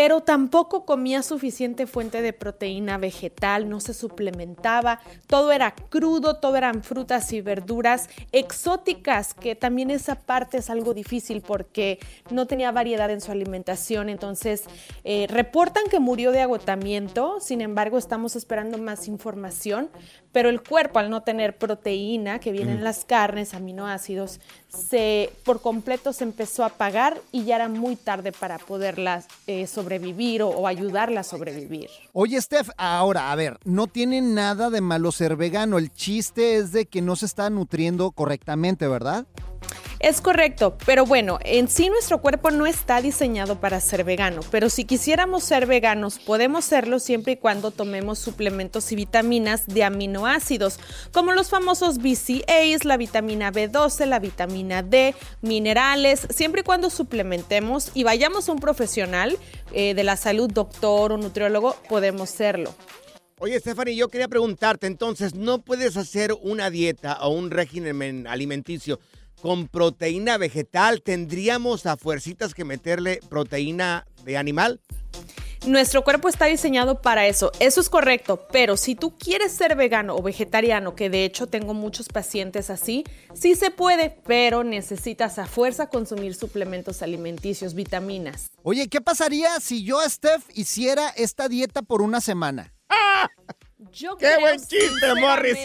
pero 0.01 0.23
tampoco 0.23 0.87
comía 0.87 1.23
suficiente 1.23 1.87
fuente 1.87 2.23
de 2.23 2.33
proteína 2.33 2.97
vegetal, 2.97 3.69
no 3.69 3.81
se 3.81 3.93
suplementaba, 3.93 4.99
todo 5.27 5.53
era 5.53 5.75
crudo, 5.75 6.37
todo 6.37 6.57
eran 6.57 6.83
frutas 6.83 7.31
y 7.35 7.43
verduras 7.43 8.09
exóticas, 8.33 9.35
que 9.35 9.55
también 9.55 9.91
esa 9.91 10.15
parte 10.15 10.57
es 10.57 10.71
algo 10.71 10.95
difícil 10.95 11.43
porque 11.43 11.99
no 12.31 12.47
tenía 12.47 12.73
variedad 12.73 13.11
en 13.11 13.21
su 13.21 13.31
alimentación, 13.31 14.09
entonces 14.09 14.65
eh, 15.05 15.27
reportan 15.29 15.85
que 15.91 16.01
murió 16.01 16.33
de 16.33 16.41
agotamiento, 16.41 17.39
sin 17.39 17.61
embargo 17.61 17.99
estamos 17.99 18.37
esperando 18.37 18.79
más 18.79 19.07
información, 19.07 19.91
pero 20.33 20.49
el 20.49 20.63
cuerpo 20.63 20.99
al 20.99 21.11
no 21.11 21.23
tener 21.23 21.57
proteína 21.57 22.39
que 22.39 22.53
viene 22.53 22.73
en 22.73 22.85
las 22.85 23.05
carnes, 23.05 23.55
aminoácidos, 23.55 24.41
se 24.69 25.33
por 25.45 25.61
completo 25.61 26.13
se 26.13 26.25
empezó 26.25 26.63
a 26.63 26.67
apagar 26.67 27.21
y 27.33 27.45
ya 27.45 27.57
era 27.57 27.69
muy 27.69 27.97
tarde 27.97 28.33
para 28.33 28.59
poderla 28.59 29.25
eh, 29.47 29.67
sobrevivir 29.67 30.43
o, 30.43 30.49
o 30.49 30.67
ayudarla 30.67 31.21
a 31.21 31.25
sobrevivir. 31.25 31.91
Oye, 32.13 32.41
Steph, 32.41 32.71
ahora, 32.77 33.33
a 33.33 33.35
ver, 33.35 33.59
no 33.65 33.87
tiene 33.87 34.21
nada 34.21 34.71
de 34.71 34.81
malo 34.81 35.11
ser 35.13 35.37
vegano. 35.37 35.79
El 35.79 35.93
chiste 35.93 36.57
es 36.57 36.73
de 36.73 36.87
que 36.87 37.03
no 37.03 37.17
se 37.17 37.27
está 37.27 37.51
nutriendo 37.51 38.13
correctamente, 38.13 38.87
¿verdad? 38.87 39.27
Es 40.01 40.23
correcto, 40.23 40.79
pero 40.87 41.05
bueno, 41.05 41.39
en 41.45 41.69
sí 41.69 41.91
nuestro 41.91 42.23
cuerpo 42.23 42.51
no 42.51 42.65
está 42.65 43.03
diseñado 43.03 43.61
para 43.61 43.81
ser 43.81 44.03
vegano, 44.03 44.41
pero 44.51 44.71
si 44.71 44.87
quisiéramos 44.87 45.45
ser 45.45 45.67
veganos 45.67 46.19
podemos 46.19 46.65
serlo 46.65 46.99
siempre 47.01 47.35
y 47.35 47.37
cuando 47.37 47.71
tomemos 47.71 48.19
suplementos 48.19 48.91
y 48.93 48.97
vitaminas 48.97 49.67
de 49.67 49.85
aminoácidos, 49.85 50.81
como 51.13 51.33
los 51.33 51.51
famosos 51.51 51.99
BCAAs, 51.99 52.87
la 52.87 52.97
vitamina 52.97 53.53
B12, 53.53 54.07
la 54.07 54.21
vitamina 54.21 54.83
D, 54.83 55.15
minerales, 55.43 56.27
siempre 56.31 56.63
y 56.63 56.65
cuando 56.65 56.89
suplementemos 56.89 57.91
y 57.93 58.03
vayamos 58.03 58.49
a 58.49 58.53
un 58.53 58.59
profesional 58.59 59.37
eh, 59.75 59.93
de 59.93 60.03
la 60.03 60.17
salud, 60.17 60.51
doctor 60.51 61.13
o 61.13 61.19
nutriólogo, 61.19 61.77
podemos 61.91 62.31
serlo. 62.31 62.75
Oye, 63.39 63.61
Stephanie, 63.61 63.97
yo 63.97 64.09
quería 64.09 64.29
preguntarte, 64.29 64.87
entonces, 64.87 65.35
¿no 65.35 65.63
puedes 65.63 65.99
hacer 65.99 66.35
una 66.43 66.71
dieta 66.71 67.19
o 67.21 67.31
un 67.31 67.51
régimen 67.51 68.27
alimenticio 68.27 68.99
con 69.41 69.69
proteína 69.69 70.39
vegetal? 70.39 71.03
¿Tendríamos 71.03 71.87
a 71.87 71.97
fuercitas 71.97 72.55
que 72.55 72.65
meterle 72.65 73.21
proteína 73.29 74.07
de 74.25 74.37
animal? 74.37 74.81
Nuestro 75.67 76.03
cuerpo 76.05 76.31
está 76.31 76.47
diseñado 76.47 77.03
para 77.03 77.27
eso, 77.27 77.53
eso 77.61 77.83
es 77.83 77.91
correcto, 77.91 78.47
pero 78.51 78.79
si 78.79 78.95
tú 78.95 79.19
quieres 79.19 79.53
ser 79.53 79.77
vegano 79.77 80.17
o 80.17 80.23
vegetariano, 80.23 80.95
que 80.95 81.11
de 81.11 81.27
hecho 81.27 81.49
tengo 81.49 81.75
muchos 81.75 82.09
pacientes 82.09 82.71
así, 82.71 83.05
sí 83.35 83.55
se 83.55 83.71
puede, 83.71 84.17
pero 84.27 84.65
necesitas 84.65 85.39
a 85.39 85.45
fuerza 85.45 85.91
consumir 85.91 86.35
suplementos 86.35 87.03
alimenticios, 87.03 87.75
vitaminas. 87.75 88.53
Oye, 88.63 88.89
¿qué 88.89 89.03
pasaría 89.03 89.61
si 89.61 89.85
yo, 89.85 90.01
Steph, 90.09 90.45
hiciera 90.55 91.11
esta 91.11 91.47
dieta 91.47 91.83
por 91.83 92.01
una 92.01 92.23
semana? 92.23 92.73
Yo 93.93 94.17
¡Qué 94.17 94.39
buen 94.41 94.59
chiste, 94.61 95.15
Morris! 95.21 95.59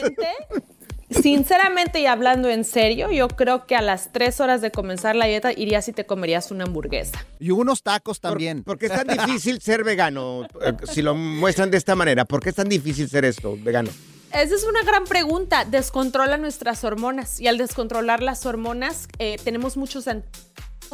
Sinceramente, 1.22 2.00
y 2.00 2.06
hablando 2.06 2.50
en 2.50 2.64
serio, 2.64 3.12
yo 3.12 3.28
creo 3.28 3.66
que 3.66 3.76
a 3.76 3.82
las 3.82 4.12
tres 4.12 4.40
horas 4.40 4.62
de 4.62 4.72
comenzar 4.72 5.16
la 5.16 5.26
dieta 5.26 5.52
irías 5.52 5.88
y 5.88 5.94
te 5.94 6.06
comerías 6.06 6.52
una 6.52 6.66
hamburguesa. 6.66 7.26
Y 7.40 7.52
unos 7.52 7.84
tacos 7.84 8.20
también. 8.20 8.64
¿Por 8.64 8.78
qué 8.78 8.88
es 8.88 8.94
tan 8.94 9.08
difícil 9.08 9.62
ser 9.62 9.84
vegano? 9.84 10.48
Eh, 10.62 10.74
Si 10.92 11.02
lo 11.02 11.16
muestran 11.16 11.72
de 11.72 11.78
esta 11.78 11.96
manera, 11.96 12.26
¿por 12.26 12.42
qué 12.42 12.50
es 12.50 12.56
tan 12.56 12.70
difícil 12.70 13.10
ser 13.10 13.26
esto, 13.26 13.58
vegano? 13.62 13.90
Esa 14.32 14.54
es 14.56 14.66
una 14.66 14.84
gran 14.84 15.06
pregunta. 15.06 15.64
Descontrola 15.64 16.38
nuestras 16.38 16.84
hormonas 16.84 17.40
y 17.40 17.48
al 17.48 17.58
descontrolar 17.58 18.22
las 18.22 18.46
hormonas 18.46 19.08
eh, 19.18 19.38
tenemos 19.44 19.78
muchos 19.78 20.08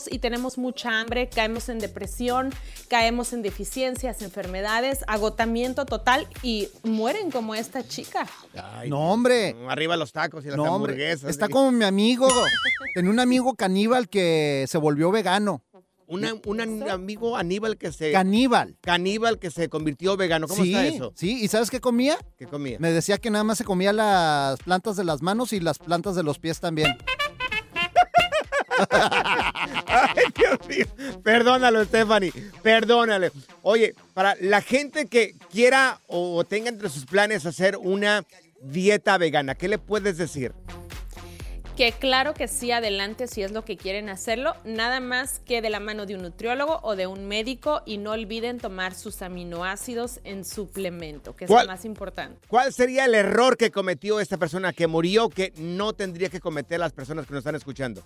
y 0.09 0.19
tenemos 0.19 0.57
mucha 0.57 0.99
hambre, 0.99 1.29
caemos 1.29 1.69
en 1.69 1.79
depresión, 1.79 2.53
caemos 2.87 3.33
en 3.33 3.41
deficiencias, 3.41 4.21
enfermedades, 4.21 4.99
agotamiento 5.07 5.85
total 5.85 6.27
y 6.43 6.67
mueren 6.83 7.31
como 7.31 7.55
esta 7.55 7.87
chica. 7.87 8.27
Ay, 8.55 8.89
No, 8.89 9.11
hombre. 9.11 9.55
Arriba 9.69 9.95
los 9.97 10.11
tacos 10.11 10.43
y 10.45 10.47
las 10.49 10.57
No, 10.57 10.63
hombre. 10.63 10.93
hamburguesas. 10.93 11.29
Está 11.29 11.47
como 11.49 11.71
mi 11.71 11.85
amigo. 11.85 12.27
Tenía 12.93 13.11
un 13.11 13.19
amigo 13.19 13.53
caníbal 13.55 14.09
que 14.09 14.65
se 14.67 14.77
volvió 14.77 15.11
vegano. 15.11 15.63
Una- 16.07 16.33
un 16.45 16.89
amigo 16.89 17.37
Aníbal 17.37 17.77
que 17.77 17.93
se... 17.93 18.11
Caníbal. 18.11 18.75
Caníbal 18.81 19.39
que 19.39 19.49
se 19.49 19.69
convirtió 19.69 20.17
vegano. 20.17 20.45
¿Cómo 20.45 20.61
sí, 20.61 20.73
está 20.75 20.85
eso? 20.85 21.13
Sí, 21.15 21.41
¿y 21.41 21.47
sabes 21.47 21.69
qué 21.71 21.79
comía? 21.79 22.17
¿Qué 22.37 22.47
comía? 22.47 22.77
Me 22.81 22.91
decía 22.91 23.17
que 23.17 23.29
nada 23.29 23.45
más 23.45 23.57
se 23.57 23.63
comía 23.63 23.93
las 23.93 24.59
plantas 24.59 24.97
de 24.97 25.05
las 25.05 25.21
manos 25.21 25.53
y 25.53 25.61
las 25.61 25.79
plantas 25.79 26.15
de 26.15 26.23
los 26.23 26.37
pies 26.37 26.59
también. 26.59 26.97
Ay, 30.01 30.25
Dios 30.35 30.59
mío. 30.67 31.21
Perdónalo, 31.23 31.83
Stephanie. 31.85 32.33
Perdónale. 32.61 33.31
Oye, 33.61 33.93
para 34.13 34.35
la 34.39 34.61
gente 34.61 35.07
que 35.07 35.35
quiera 35.51 35.99
o 36.07 36.43
tenga 36.43 36.69
entre 36.69 36.89
sus 36.89 37.05
planes 37.05 37.45
hacer 37.45 37.77
una 37.77 38.23
dieta 38.61 39.17
vegana, 39.17 39.55
¿qué 39.55 39.67
le 39.67 39.77
puedes 39.77 40.17
decir? 40.17 40.53
Que 41.77 41.93
claro 41.93 42.33
que 42.33 42.47
sí, 42.47 42.71
adelante 42.71 43.27
si 43.27 43.43
es 43.43 43.51
lo 43.51 43.63
que 43.63 43.77
quieren 43.77 44.09
hacerlo, 44.09 44.55
nada 44.65 44.99
más 44.99 45.39
que 45.39 45.61
de 45.61 45.69
la 45.69 45.79
mano 45.79 46.05
de 46.05 46.15
un 46.15 46.21
nutriólogo 46.21 46.79
o 46.83 46.95
de 46.95 47.07
un 47.07 47.27
médico 47.27 47.81
y 47.85 47.97
no 47.97 48.11
olviden 48.11 48.59
tomar 48.59 48.93
sus 48.93 49.21
aminoácidos 49.21 50.19
en 50.25 50.43
suplemento, 50.43 51.35
que 51.35 51.45
es 51.45 51.49
lo 51.49 51.65
más 51.65 51.85
importante. 51.85 52.39
¿Cuál 52.49 52.73
sería 52.73 53.05
el 53.05 53.15
error 53.15 53.57
que 53.57 53.71
cometió 53.71 54.19
esta 54.19 54.37
persona 54.37 54.73
que 54.73 54.87
murió 54.87 55.29
que 55.29 55.53
no 55.55 55.93
tendría 55.93 56.29
que 56.29 56.41
cometer 56.41 56.79
las 56.79 56.91
personas 56.91 57.25
que 57.25 57.33
nos 57.33 57.39
están 57.39 57.55
escuchando? 57.55 58.03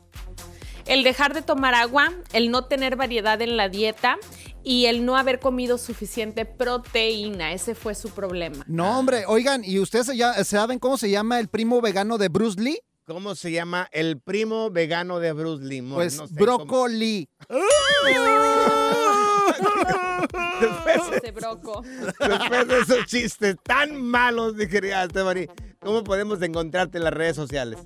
El 0.85 1.03
dejar 1.03 1.33
de 1.33 1.41
tomar 1.41 1.73
agua, 1.73 2.11
el 2.33 2.51
no 2.51 2.65
tener 2.65 2.95
variedad 2.95 3.41
en 3.41 3.57
la 3.57 3.69
dieta 3.69 4.17
y 4.63 4.85
el 4.85 5.03
no 5.05 5.17
haber 5.17 5.39
comido 5.39 5.77
suficiente 5.77 6.45
proteína, 6.45 7.53
ese 7.53 7.73
fue 7.75 7.95
su 7.95 8.09
problema. 8.09 8.63
No, 8.67 8.99
hombre, 8.99 9.25
oigan, 9.27 9.63
¿y 9.63 9.79
ustedes 9.79 10.15
ya 10.15 10.43
saben 10.43 10.79
cómo 10.79 10.97
se 10.97 11.09
llama 11.09 11.39
el 11.39 11.47
primo 11.47 11.81
vegano 11.81 12.17
de 12.17 12.29
Bruce 12.29 12.61
Lee? 12.61 12.79
¿Cómo 13.07 13.35
se 13.35 13.51
llama 13.51 13.87
el 13.91 14.19
primo 14.19 14.71
vegano 14.71 15.19
de 15.19 15.31
Bruce 15.33 15.63
Lee? 15.63 15.81
Pues 15.81 16.17
no 16.17 16.27
sé, 16.27 16.33
brócoli. 16.33 17.29
Después, 20.59 21.01
Ese 21.21 21.31
broco. 21.31 21.83
después 21.83 22.67
de 22.67 22.79
esos 22.79 23.05
chistes 23.05 23.55
tan 23.63 24.01
malos, 24.01 24.55
mi 24.55 24.67
querida 24.67 25.05
Stephanie, 25.05 25.49
¿cómo 25.79 26.03
podemos 26.03 26.41
encontrarte 26.41 26.97
en 26.97 27.03
las 27.03 27.13
redes 27.13 27.35
sociales? 27.35 27.77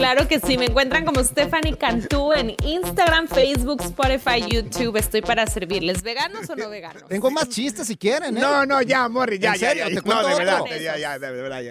Claro 0.00 0.26
que 0.26 0.40
sí, 0.40 0.56
me 0.56 0.64
encuentran 0.64 1.04
como 1.04 1.22
Stephanie 1.22 1.76
Cantú 1.76 2.32
en 2.32 2.56
Instagram, 2.64 3.28
Facebook, 3.28 3.82
Spotify, 3.82 4.42
YouTube. 4.48 4.96
Estoy 4.96 5.20
para 5.20 5.46
servirles. 5.46 6.02
¿Veganos 6.02 6.48
o 6.48 6.56
no 6.56 6.70
veganos? 6.70 7.06
Tengo 7.06 7.30
más 7.30 7.50
chistes 7.50 7.86
si 7.86 7.96
quieren, 7.98 8.34
¿eh? 8.34 8.40
No, 8.40 8.64
no, 8.64 8.80
ya, 8.80 9.06
Morri, 9.10 9.38
ya, 9.38 9.52
¿En 9.52 9.60
ya, 9.60 9.68
serio? 9.68 9.82
ya, 9.84 9.88
¿Te 9.90 9.94
ya. 9.96 10.00
cuento 10.02 10.22
No, 10.22 10.28
de 10.28 10.34
verdad, 10.36 10.60
ya, 10.80 10.96
ya, 10.96 11.18
de 11.18 11.30
verdad, 11.30 11.60
ya. 11.60 11.70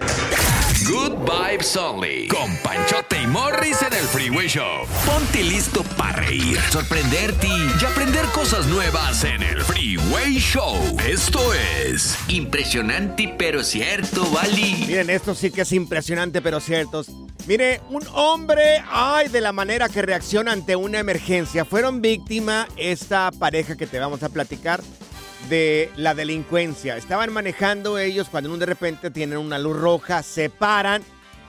Good 0.90 1.20
Vibes 1.20 1.78
Only. 1.78 2.28
Con 2.30 2.58
Panchote 2.64 3.22
y 3.22 3.28
Morris 3.28 3.80
en 3.84 3.94
el 3.94 4.06
Freeway 4.06 4.48
Show. 4.48 4.88
Ponte 5.06 5.44
listo 5.44 5.84
para 5.96 6.14
reír, 6.14 6.60
sorprenderte 6.72 7.48
y 7.48 7.86
aprender 7.86 8.26
cosas 8.34 8.66
nuevas 8.66 9.24
en 9.24 9.44
el 9.44 9.62
Freeway 9.62 10.40
Show. 10.40 10.98
Esto 11.08 11.54
es 11.54 12.18
impresionante 12.28 13.36
pero 13.38 13.64
cierto, 13.64 14.26
Bali. 14.32 14.84
Miren, 14.88 15.12
esto 15.12 15.36
sí 15.36 15.52
que 15.52 15.62
es 15.62 15.72
impresionante, 15.74 16.42
pero 16.42 16.60
cierto. 16.60 17.04
Mire, 17.46 17.82
un 17.90 18.02
hombre, 18.16 18.84
ay, 18.90 19.28
de 19.28 19.42
la 19.42 19.52
manera 19.52 19.90
que 19.90 20.02
reacciona 20.02 20.54
ante 20.54 20.76
una 20.76 20.98
emergencia. 20.98 21.66
Fueron 21.66 22.02
víctima 22.02 22.68
esta 22.78 23.30
pareja 23.32 23.78
que 23.78 23.86
te 23.86 24.00
vamos 24.00 24.24
a 24.24 24.30
platicar 24.30 24.82
de 25.48 25.92
la 25.96 26.14
delincuencia. 26.14 26.98
Estaban 26.98 27.32
manejando 27.32 27.98
ellos 27.98 28.28
cuando 28.30 28.56
de 28.58 28.66
repente 28.66 29.12
tienen 29.12 29.38
una 29.38 29.58
luz 29.58 29.78
roja, 29.78 30.24
se 30.24 30.50
paran 30.50 31.04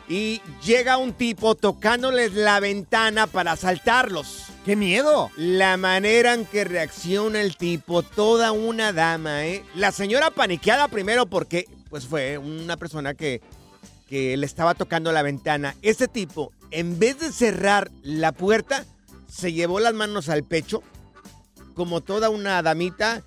y 0.08 0.42
llega 0.64 0.96
un 0.96 1.12
tipo 1.12 1.54
tocándoles 1.54 2.34
la 2.34 2.60
ventana 2.60 3.26
para 3.26 3.52
asaltarlos. 3.52 4.46
¡Qué 4.64 4.76
miedo! 4.76 5.30
La 5.36 5.76
manera 5.76 6.34
en 6.34 6.44
que 6.44 6.64
reacciona 6.64 7.40
el 7.40 7.56
tipo, 7.56 8.02
toda 8.02 8.52
una 8.52 8.92
dama, 8.92 9.46
¿eh? 9.46 9.64
La 9.74 9.92
señora 9.92 10.30
paniqueada 10.30 10.88
primero 10.88 11.26
porque, 11.26 11.66
pues 11.88 12.06
fue 12.06 12.38
una 12.38 12.76
persona 12.76 13.14
que, 13.14 13.40
que 14.08 14.36
le 14.36 14.46
estaba 14.46 14.74
tocando 14.74 15.12
la 15.12 15.22
ventana. 15.22 15.76
Este 15.80 16.08
tipo, 16.08 16.52
en 16.72 16.98
vez 16.98 17.18
de 17.20 17.32
cerrar 17.32 17.90
la 18.02 18.32
puerta, 18.32 18.84
se 19.28 19.52
llevó 19.52 19.78
las 19.80 19.94
manos 19.94 20.28
al 20.28 20.42
pecho, 20.42 20.82
como 21.74 22.00
toda 22.00 22.28
una 22.30 22.60
damita. 22.62 23.22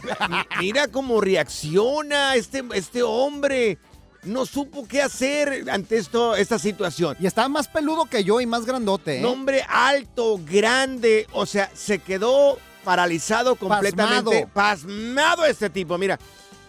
Mira 0.60 0.88
cómo 0.88 1.20
reacciona 1.20 2.34
este, 2.34 2.62
este 2.74 3.02
hombre. 3.02 3.78
No 4.22 4.46
supo 4.46 4.88
qué 4.88 5.02
hacer 5.02 5.68
ante 5.70 5.98
esto, 5.98 6.34
esta 6.34 6.58
situación. 6.58 7.16
Y 7.20 7.26
estaba 7.26 7.48
más 7.48 7.68
peludo 7.68 8.06
que 8.06 8.24
yo 8.24 8.40
y 8.40 8.46
más 8.46 8.64
grandote, 8.64 9.18
¿eh? 9.18 9.20
Nombre 9.20 9.62
alto, 9.68 10.40
grande, 10.42 11.26
o 11.32 11.44
sea, 11.44 11.70
se 11.74 11.98
quedó 11.98 12.58
paralizado 12.84 13.56
completamente. 13.56 14.48
Pasmado. 14.52 15.44
este 15.44 15.68
tipo. 15.68 15.98
Mira, 15.98 16.18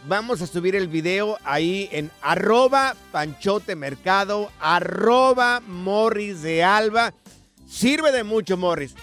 vamos 0.07 0.41
a 0.41 0.47
subir 0.47 0.75
el 0.75 0.87
video 0.87 1.37
ahí 1.43 1.87
en 1.91 2.11
arroba 2.21 2.95
panchote 3.11 3.75
mercado, 3.75 4.51
arroba 4.59 5.61
morris 5.61 6.41
de 6.41 6.63
alba. 6.63 7.13
Sirve 7.67 8.11
de 8.11 8.23
mucho, 8.23 8.57
Morris, 8.57 8.95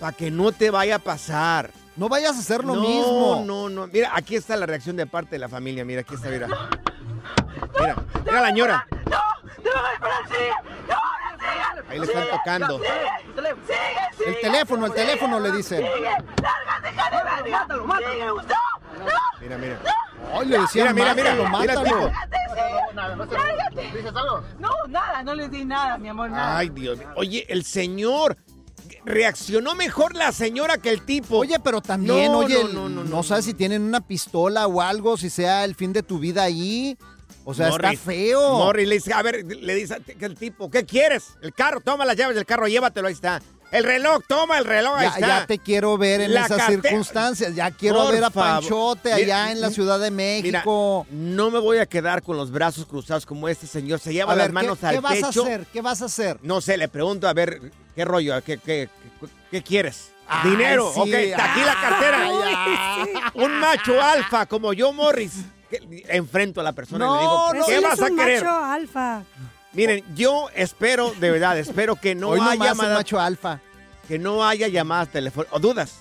para 0.00 0.16
que 0.16 0.30
no 0.30 0.52
te 0.52 0.70
vaya 0.70 0.96
a 0.96 0.98
pasar. 0.98 1.70
No 1.96 2.08
vayas 2.08 2.36
a 2.36 2.40
hacer 2.40 2.64
lo 2.64 2.74
no, 2.74 2.80
mismo. 2.80 3.44
No, 3.46 3.68
no, 3.68 3.86
Mira, 3.86 4.10
aquí 4.14 4.34
está 4.34 4.56
la 4.56 4.66
reacción 4.66 4.96
de 4.96 5.06
parte 5.06 5.30
de 5.32 5.38
la 5.38 5.48
familia. 5.48 5.84
Mira, 5.84 6.00
aquí 6.00 6.14
está, 6.14 6.28
mira. 6.28 6.48
Mira, 7.78 7.96
mira 8.24 8.40
la 8.40 8.50
ñora. 8.50 8.86
Ahí 11.88 11.98
le 11.98 12.06
están 12.06 12.28
tocando. 12.30 12.80
El 14.26 14.40
teléfono, 14.40 14.86
el 14.86 14.92
teléfono 14.92 15.40
le 15.40 15.52
dicen. 15.52 15.84
Mira, 19.40 19.58
mira. 19.58 19.78
Ay, 20.32 20.46
le 20.46 20.58
decían, 20.58 20.94
Mira, 20.94 21.14
mira, 21.14 21.34
mira, 21.34 21.48
mátalo, 21.48 22.10
mátalo. 23.18 23.24
¿Dices 23.92 24.16
algo? 24.16 24.42
No, 24.58 24.70
nada, 24.88 25.22
no 25.22 25.34
les 25.34 25.50
di 25.50 25.64
nada, 25.64 25.98
mi 25.98 26.08
amor, 26.08 26.30
nada. 26.30 26.58
Ay, 26.58 26.70
Dios 26.70 26.98
mío. 26.98 27.08
Oye, 27.16 27.46
el 27.48 27.64
señor 27.64 28.36
reaccionó 29.04 29.74
mejor 29.74 30.14
la 30.14 30.32
señora 30.32 30.78
que 30.78 30.90
el 30.90 31.04
tipo. 31.04 31.38
Oye, 31.38 31.58
pero 31.60 31.80
también, 31.80 32.32
No, 32.32 32.38
oye, 32.38 32.62
no, 32.64 32.68
no, 32.68 32.88
no, 32.88 33.02
no, 33.02 33.04
no, 33.04 33.22
sabes 33.22 33.44
si 33.44 33.54
tienen 33.54 33.82
una 33.82 34.00
pistola 34.06 34.66
o 34.66 34.80
algo, 34.80 35.16
si 35.16 35.30
sea 35.30 35.64
el 35.64 35.74
fin 35.74 35.92
de 35.92 36.02
tu 36.02 36.18
vida 36.18 36.42
ahí. 36.42 36.96
O 37.46 37.52
sea, 37.52 37.68
Morris, 37.68 37.92
está 37.92 38.04
feo. 38.10 38.54
Morris 38.58 38.88
le 38.88 38.94
dice, 38.94 39.12
a 39.12 39.22
ver, 39.22 39.44
le 39.44 39.74
dice 39.74 39.96
que 40.18 40.24
el 40.24 40.34
tipo, 40.34 40.70
¿qué 40.70 40.86
quieres? 40.86 41.24
El 41.42 41.52
carro, 41.52 41.80
toma 41.80 42.06
las 42.06 42.16
llaves 42.16 42.36
del 42.36 42.46
carro, 42.46 42.66
llévatelo, 42.66 43.08
ahí 43.08 43.12
está. 43.14 43.42
El 43.70 43.84
reloj, 43.84 44.22
toma 44.28 44.56
el 44.58 44.64
reloj, 44.64 44.94
ahí 44.96 45.06
Ya, 45.08 45.14
está. 45.14 45.26
ya 45.26 45.46
te 45.46 45.58
quiero 45.58 45.98
ver 45.98 46.20
en 46.20 46.32
La 46.32 46.46
esas 46.46 46.66
circunstancias. 46.66 47.54
Ya 47.56 47.70
quiero 47.72 48.04
Por 48.04 48.14
ver 48.14 48.24
a 48.24 48.30
favor. 48.30 48.60
Panchote 48.62 49.14
Mira, 49.16 49.16
allá 49.44 49.52
en 49.52 49.60
la 49.60 49.70
Ciudad 49.70 49.98
de 49.98 50.10
Mira, 50.12 50.58
México. 50.60 51.06
no 51.10 51.50
me 51.50 51.58
voy 51.58 51.78
a 51.78 51.86
quedar 51.86 52.22
con 52.22 52.36
los 52.36 52.50
brazos 52.52 52.86
cruzados 52.86 53.26
como 53.26 53.48
este 53.48 53.66
señor. 53.66 53.98
Se 53.98 54.12
lleva 54.12 54.32
a 54.32 54.36
las 54.36 54.46
ver, 54.46 54.52
manos 54.52 54.78
¿qué, 54.78 54.86
al 54.86 54.94
qué 54.94 55.00
vas 55.00 55.22
a 55.24 55.28
hacer? 55.28 55.66
¿Qué 55.72 55.80
vas 55.82 56.02
a 56.02 56.04
hacer? 56.04 56.38
No 56.42 56.60
sé, 56.60 56.76
le 56.76 56.88
pregunto, 56.88 57.26
a 57.26 57.34
ver, 57.34 57.60
¿qué 57.94 58.04
rollo? 58.04 58.34
¿Qué, 58.42 58.58
qué, 58.58 58.88
qué, 59.20 59.28
qué 59.50 59.62
quieres? 59.62 60.10
Ay, 60.26 60.50
Dinero, 60.50 60.90
sí. 60.94 61.00
ok, 61.00 61.08
aquí 61.38 61.60
la 61.60 61.74
cartera. 61.80 62.18
Ay, 62.22 63.08
Un 63.34 63.60
macho 63.60 64.00
alfa 64.00 64.46
como 64.46 64.72
yo, 64.72 64.92
Morris. 64.92 65.44
Enfrento 66.08 66.60
a 66.60 66.64
la 66.64 66.72
persona 66.72 67.04
y 67.04 67.08
No, 67.08 67.14
le 67.14 67.20
digo, 67.20 67.52
no, 67.54 67.66
¿qué 67.66 67.80
vas 67.80 67.94
es 67.94 68.00
a 68.00 68.04
un 68.06 68.16
querer? 68.16 68.44
macho 68.44 68.64
alfa. 68.64 69.22
Miren, 69.72 70.04
yo 70.14 70.48
espero, 70.54 71.12
de 71.18 71.30
verdad, 71.32 71.58
espero 71.58 71.96
que 71.96 72.14
no 72.14 72.28
Hoy 72.28 72.40
haya 72.40 72.66
llamadas, 72.66 72.94
macho 72.96 73.18
alfa. 73.20 73.58
que 74.06 74.18
no 74.18 74.46
haya 74.46 74.68
llamadas 74.68 75.08
telefónicas 75.08 75.54
o 75.56 75.58
dudas 75.60 75.96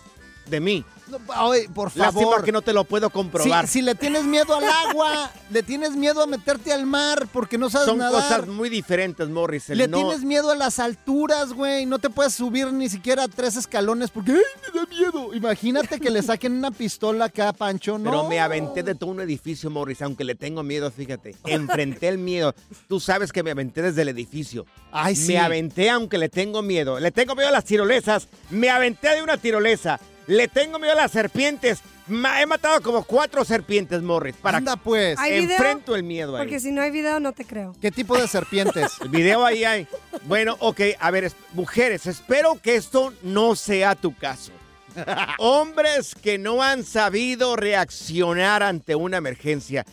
de 0.45 0.59
mí. 0.59 0.85
Ay, 1.29 1.67
por 1.73 1.95
Lástima 1.95 2.11
favor. 2.23 2.43
que 2.43 2.51
no 2.51 2.61
te 2.61 2.73
lo 2.73 2.83
puedo 2.83 3.09
comprobar. 3.09 3.67
si 3.67 3.81
le 3.81 3.95
tienes 3.95 4.23
miedo 4.23 4.55
al 4.55 4.63
agua, 4.89 5.31
le 5.51 5.63
tienes 5.63 5.91
miedo 5.91 6.21
a 6.21 6.27
meterte 6.27 6.71
al 6.73 6.85
mar 6.85 7.27
porque 7.31 7.57
no 7.57 7.69
sabes 7.69 7.87
Son 7.87 7.97
nadar. 7.97 8.21
cosas 8.23 8.47
muy 8.47 8.69
diferentes, 8.69 9.27
Morris. 9.29 9.69
Le 9.69 9.87
no- 9.87 9.97
tienes 9.97 10.23
miedo 10.23 10.51
a 10.51 10.55
las 10.55 10.79
alturas, 10.79 11.53
güey. 11.53 11.85
No 11.85 11.99
te 11.99 12.09
puedes 12.09 12.33
subir 12.33 12.71
ni 12.73 12.89
siquiera 12.89 13.23
a 13.23 13.27
tres 13.27 13.55
escalones 13.55 14.09
porque 14.11 14.31
¡ay, 14.31 14.37
me 14.73 14.79
da 14.79 14.85
miedo! 14.87 15.33
Imagínate 15.33 15.99
que 15.99 16.09
le 16.09 16.21
saquen 16.23 16.53
una 16.53 16.71
pistola 16.71 17.25
acá 17.25 17.49
a 17.49 17.53
Pancho, 17.53 17.97
¿no? 17.97 18.09
Pero 18.09 18.29
me 18.29 18.39
aventé 18.39 18.83
de 18.83 18.95
todo 18.95 19.11
un 19.11 19.21
edificio, 19.21 19.69
Morris, 19.69 20.01
aunque 20.01 20.23
le 20.23 20.35
tengo 20.35 20.63
miedo, 20.63 20.89
fíjate. 20.91 21.35
Enfrenté 21.45 22.07
el 22.07 22.17
miedo. 22.17 22.53
Tú 22.87 22.99
sabes 22.99 23.31
que 23.31 23.43
me 23.43 23.51
aventé 23.51 23.81
desde 23.81 24.01
el 24.03 24.09
edificio. 24.09 24.65
Ay, 24.91 25.15
sí. 25.15 25.33
Me 25.33 25.39
aventé 25.39 25.89
aunque 25.89 26.17
le 26.17 26.29
tengo 26.29 26.61
miedo. 26.61 26.99
Le 26.99 27.11
tengo 27.11 27.35
miedo 27.35 27.49
a 27.49 27.51
las 27.51 27.65
tirolesas. 27.65 28.27
Me 28.49 28.69
aventé 28.69 29.09
de 29.15 29.21
una 29.21 29.37
tirolesa. 29.37 29.99
Le 30.27 30.47
tengo 30.47 30.79
miedo 30.79 30.93
a 30.93 30.95
las 30.95 31.11
serpientes. 31.11 31.79
Ma- 32.07 32.41
he 32.41 32.45
matado 32.45 32.81
como 32.81 33.03
cuatro 33.03 33.45
serpientes, 33.45 34.01
Morris. 34.01 34.35
Para 34.35 34.57
Anda, 34.57 34.75
pues. 34.75 35.17
¿Hay 35.19 35.41
video? 35.41 35.55
enfrento 35.57 35.95
el 35.95 36.03
miedo 36.03 36.35
ahí. 36.35 36.43
Porque 36.43 36.59
si 36.59 36.71
no 36.71 36.81
hay 36.81 36.91
video, 36.91 37.19
no 37.19 37.31
te 37.33 37.45
creo. 37.45 37.73
¿Qué 37.81 37.91
tipo 37.91 38.17
de 38.17 38.27
serpientes? 38.27 38.91
El 39.01 39.09
video 39.09 39.45
ahí 39.45 39.63
hay. 39.63 39.87
Bueno, 40.25 40.55
ok, 40.59 40.81
a 40.99 41.11
ver, 41.11 41.23
es- 41.25 41.35
mujeres, 41.53 42.05
espero 42.07 42.59
que 42.61 42.75
esto 42.75 43.13
no 43.23 43.55
sea 43.55 43.95
tu 43.95 44.15
caso. 44.15 44.51
Hombres 45.37 46.13
que 46.15 46.37
no 46.37 46.61
han 46.61 46.83
sabido 46.83 47.55
reaccionar 47.55 48.63
ante 48.63 48.95
una 48.95 49.17
emergencia. 49.17 49.85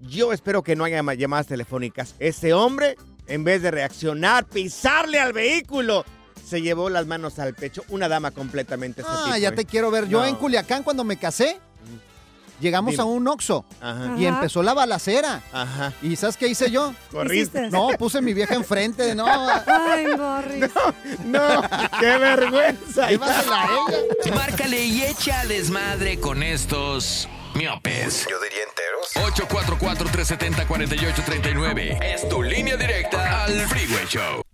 Yo 0.00 0.32
espero 0.32 0.62
que 0.62 0.76
no 0.76 0.84
haya 0.84 1.02
ma- 1.02 1.14
llamadas 1.14 1.46
telefónicas. 1.48 2.14
Este 2.18 2.52
hombre, 2.54 2.96
en 3.26 3.44
vez 3.44 3.62
de 3.62 3.70
reaccionar, 3.70 4.44
pisarle 4.46 5.18
al 5.20 5.32
vehículo, 5.32 6.04
se 6.48 6.62
llevó 6.62 6.88
las 6.90 7.06
manos 7.06 7.38
al 7.38 7.54
pecho. 7.54 7.84
Una 7.88 8.08
dama 8.08 8.30
completamente 8.30 9.02
ese 9.02 9.10
Ah, 9.12 9.22
tipo, 9.26 9.36
ya 9.36 9.48
¿eh? 9.50 9.52
te 9.52 9.64
quiero 9.64 9.90
ver. 9.90 10.08
Yo 10.08 10.20
No. 10.20 10.26
en 10.26 10.34
Culiacán, 10.36 10.82
cuando 10.82 11.04
me 11.04 11.16
casé, 11.16 11.60
llegamos 12.60 12.90
Dime. 12.92 13.02
a 13.02 13.06
un 13.06 13.28
Oxxo 13.28 13.64
Ajá, 13.80 14.14
y 14.18 14.26
empezó 14.26 14.62
la 14.64 14.74
balacera. 14.74 15.42
ajá. 15.52 15.92
¿Y 16.02 16.16
sabes 16.16 16.36
qué 16.36 16.48
hice 16.48 16.70
yo? 16.70 16.92
Corriste. 17.12 17.70
No, 17.70 17.88
puse 17.98 18.20
mi 18.20 18.34
vieja 18.34 18.54
enfrente. 18.54 19.14
No, 19.14 19.26
Ay, 19.66 20.06
Morris. 20.16 20.64
No, 21.24 21.60
qué 22.00 22.18
vergüenza. 22.18 23.10
ella. 23.10 23.20
Márcale 24.34 24.84
y 24.84 25.02
echa 25.04 25.44
desmadre 25.46 26.18
con 26.18 26.42
estos 26.42 27.28
miopes. 27.54 28.26
Yo 28.30 28.38
diría 28.40 28.64
enteros. 28.68 28.88
844-370-4839. 30.68 31.98
Es 32.02 32.28
tu 32.28 32.42
línea 32.42 32.76
directa 32.76 33.44
al 33.44 33.52
Freeway 33.68 34.06
Show. 34.08 34.42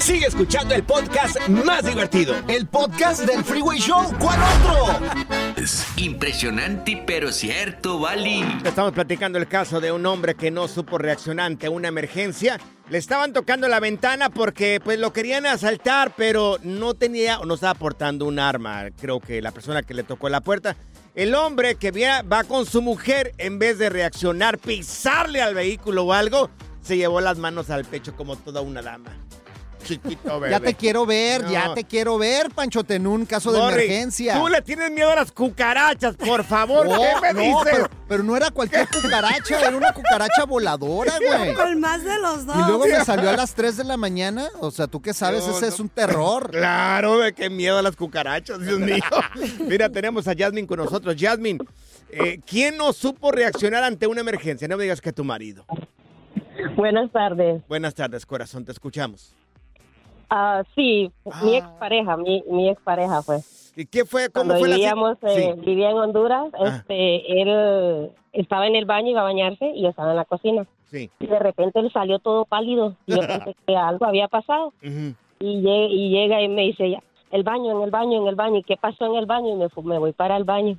Sigue 0.00 0.26
escuchando 0.26 0.74
el 0.74 0.82
podcast 0.82 1.48
más 1.48 1.86
divertido. 1.86 2.34
El 2.46 2.66
podcast 2.66 3.22
del 3.22 3.42
Freeway 3.42 3.78
Show. 3.78 4.12
¿Cuál 4.18 4.38
otro? 4.42 5.00
Es 5.56 5.86
impresionante, 5.96 7.02
pero 7.06 7.32
cierto, 7.32 7.98
Bali. 7.98 8.44
Estamos 8.66 8.92
platicando 8.92 9.38
el 9.38 9.48
caso 9.48 9.80
de 9.80 9.92
un 9.92 10.04
hombre 10.04 10.34
que 10.34 10.50
no 10.50 10.68
supo 10.68 10.98
reaccionar 10.98 11.46
ante 11.46 11.70
una 11.70 11.88
emergencia. 11.88 12.60
Le 12.90 12.98
estaban 12.98 13.32
tocando 13.32 13.66
la 13.66 13.80
ventana 13.80 14.28
porque 14.28 14.78
pues 14.84 14.98
lo 14.98 15.14
querían 15.14 15.46
asaltar, 15.46 16.12
pero 16.14 16.58
no 16.62 16.92
tenía 16.92 17.38
o 17.40 17.46
no 17.46 17.54
estaba 17.54 17.72
portando 17.72 18.26
un 18.26 18.38
arma. 18.38 18.88
Creo 19.00 19.20
que 19.20 19.40
la 19.40 19.52
persona 19.52 19.82
que 19.82 19.94
le 19.94 20.02
tocó 20.02 20.28
la 20.28 20.42
puerta. 20.42 20.76
El 21.14 21.34
hombre 21.34 21.76
que 21.76 21.92
va 22.30 22.44
con 22.44 22.66
su 22.66 22.82
mujer, 22.82 23.32
en 23.38 23.58
vez 23.58 23.78
de 23.78 23.88
reaccionar, 23.88 24.58
pisarle 24.58 25.40
al 25.40 25.54
vehículo 25.54 26.04
o 26.04 26.12
algo, 26.12 26.50
se 26.82 26.98
llevó 26.98 27.22
las 27.22 27.38
manos 27.38 27.70
al 27.70 27.86
pecho 27.86 28.14
como 28.14 28.36
toda 28.36 28.60
una 28.60 28.82
dama. 28.82 29.16
Chiquito, 29.84 30.40
bebé. 30.40 30.50
Ya 30.50 30.60
te 30.60 30.74
quiero 30.74 31.06
ver, 31.06 31.44
No. 31.44 31.50
ya 31.52 31.74
te 31.74 31.84
quiero 31.84 32.18
ver, 32.18 32.50
Panchote, 32.50 32.94
en 32.96 33.06
un 33.06 33.24
caso 33.26 33.52
de 33.52 33.60
emergencia. 33.60 34.40
Tú 34.40 34.48
le 34.48 34.60
tienes 34.62 34.90
miedo 34.90 35.10
a 35.10 35.14
las 35.16 35.30
cucarachas, 35.32 36.16
por 36.16 36.42
favor. 36.44 36.86
Oh, 36.88 37.20
¿Qué 37.22 37.32
me 37.32 37.50
no, 37.50 37.58
dices? 37.60 37.72
pero, 37.72 37.90
pero 38.08 38.22
no 38.24 38.36
era 38.36 38.50
cualquier 38.50 38.88
cucaracha, 38.88 39.60
era 39.60 39.76
una 39.76 39.92
cucaracha 39.92 40.44
voladora, 40.46 41.12
güey. 41.18 41.54
Con 41.54 41.80
más 41.80 42.02
de 42.02 42.18
los 42.18 42.46
dos. 42.46 42.56
Y 42.56 42.58
luego 42.66 42.86
me 42.86 43.04
salió 43.04 43.30
a 43.30 43.36
las 43.36 43.54
3 43.54 43.76
de 43.76 43.84
la 43.84 43.96
mañana. 43.96 44.48
O 44.60 44.70
sea, 44.70 44.86
tú 44.86 45.00
qué 45.00 45.12
sabes, 45.14 45.46
No, 45.46 45.52
ese 45.52 45.62
no. 45.62 45.66
es 45.68 45.80
un 45.80 45.88
terror. 45.88 46.50
Claro, 46.50 47.18
de 47.18 47.32
qué 47.32 47.50
miedo 47.50 47.78
a 47.78 47.82
las 47.82 47.96
cucarachas, 47.96 48.60
Dios 48.60 48.78
mío. 48.80 48.96
Mira, 49.60 49.88
tenemos 49.90 50.26
a 50.28 50.34
Jasmine 50.36 50.66
con 50.66 50.78
nosotros. 50.78 51.14
Jasmine, 51.18 51.58
eh, 52.10 52.40
¿quién 52.46 52.76
no 52.76 52.92
supo 52.92 53.30
reaccionar 53.32 53.84
ante 53.84 54.06
una 54.06 54.20
emergencia? 54.22 54.66
No 54.68 54.76
me 54.76 54.84
digas 54.84 55.00
que 55.00 55.12
tu 55.12 55.24
marido. 55.24 55.64
Buenas 56.76 57.10
tardes. 57.12 57.62
Buenas 57.68 57.94
tardes, 57.94 58.24
corazón, 58.26 58.64
te 58.64 58.72
escuchamos. 58.72 59.34
Ah, 60.36 60.64
sí, 60.74 61.12
mi 61.44 61.54
Ah. 61.54 61.58
expareja, 61.58 62.16
mi, 62.16 62.42
mi 62.48 62.68
expareja 62.68 63.22
fue. 63.22 63.38
¿Y 63.76 63.86
qué 63.86 64.04
fue? 64.04 64.30
¿Cómo 64.30 64.46
Cuando 64.48 64.58
fue 64.58 64.68
la 64.68 64.74
vivíamos, 64.76 65.14
cita? 65.18 65.32
eh, 65.32 65.54
Sí. 65.54 65.60
vivía 65.64 65.90
en 65.90 65.96
Honduras, 65.98 66.50
Ah. 66.58 66.76
este, 66.78 67.40
él 67.42 68.10
estaba 68.32 68.66
en 68.66 68.74
el 68.74 68.84
baño, 68.84 69.10
iba 69.10 69.20
a 69.20 69.24
bañarse 69.24 69.66
y 69.74 69.82
yo 69.82 69.90
estaba 69.90 70.10
en 70.10 70.16
la 70.16 70.24
cocina. 70.24 70.66
Sí. 70.90 71.08
Y 71.20 71.26
de 71.26 71.38
repente 71.38 71.78
él 71.78 71.90
salió 71.92 72.18
todo 72.18 72.44
pálido 72.46 72.94
y 73.06 73.12
yo 73.14 73.20
pensé 73.52 73.54
que 73.66 73.76
algo 73.76 74.06
había 74.06 74.26
pasado. 74.28 74.72
Y, 74.82 75.62
lle- 75.62 75.88
y 75.90 76.08
llega 76.10 76.40
y 76.42 76.48
me 76.48 76.62
dice, 76.62 76.90
ya, 76.90 77.02
el 77.30 77.42
baño, 77.42 77.76
en 77.76 77.82
el 77.82 77.90
baño, 77.90 78.20
en 78.22 78.26
el 78.28 78.34
baño. 78.34 78.56
¿Y 78.58 78.62
qué 78.64 78.76
pasó 78.76 79.06
en 79.06 79.14
el 79.16 79.26
baño? 79.26 79.50
Y 79.50 79.56
me, 79.56 79.68
me 79.84 79.98
voy 79.98 80.12
para 80.12 80.36
el 80.36 80.44
baño. 80.44 80.76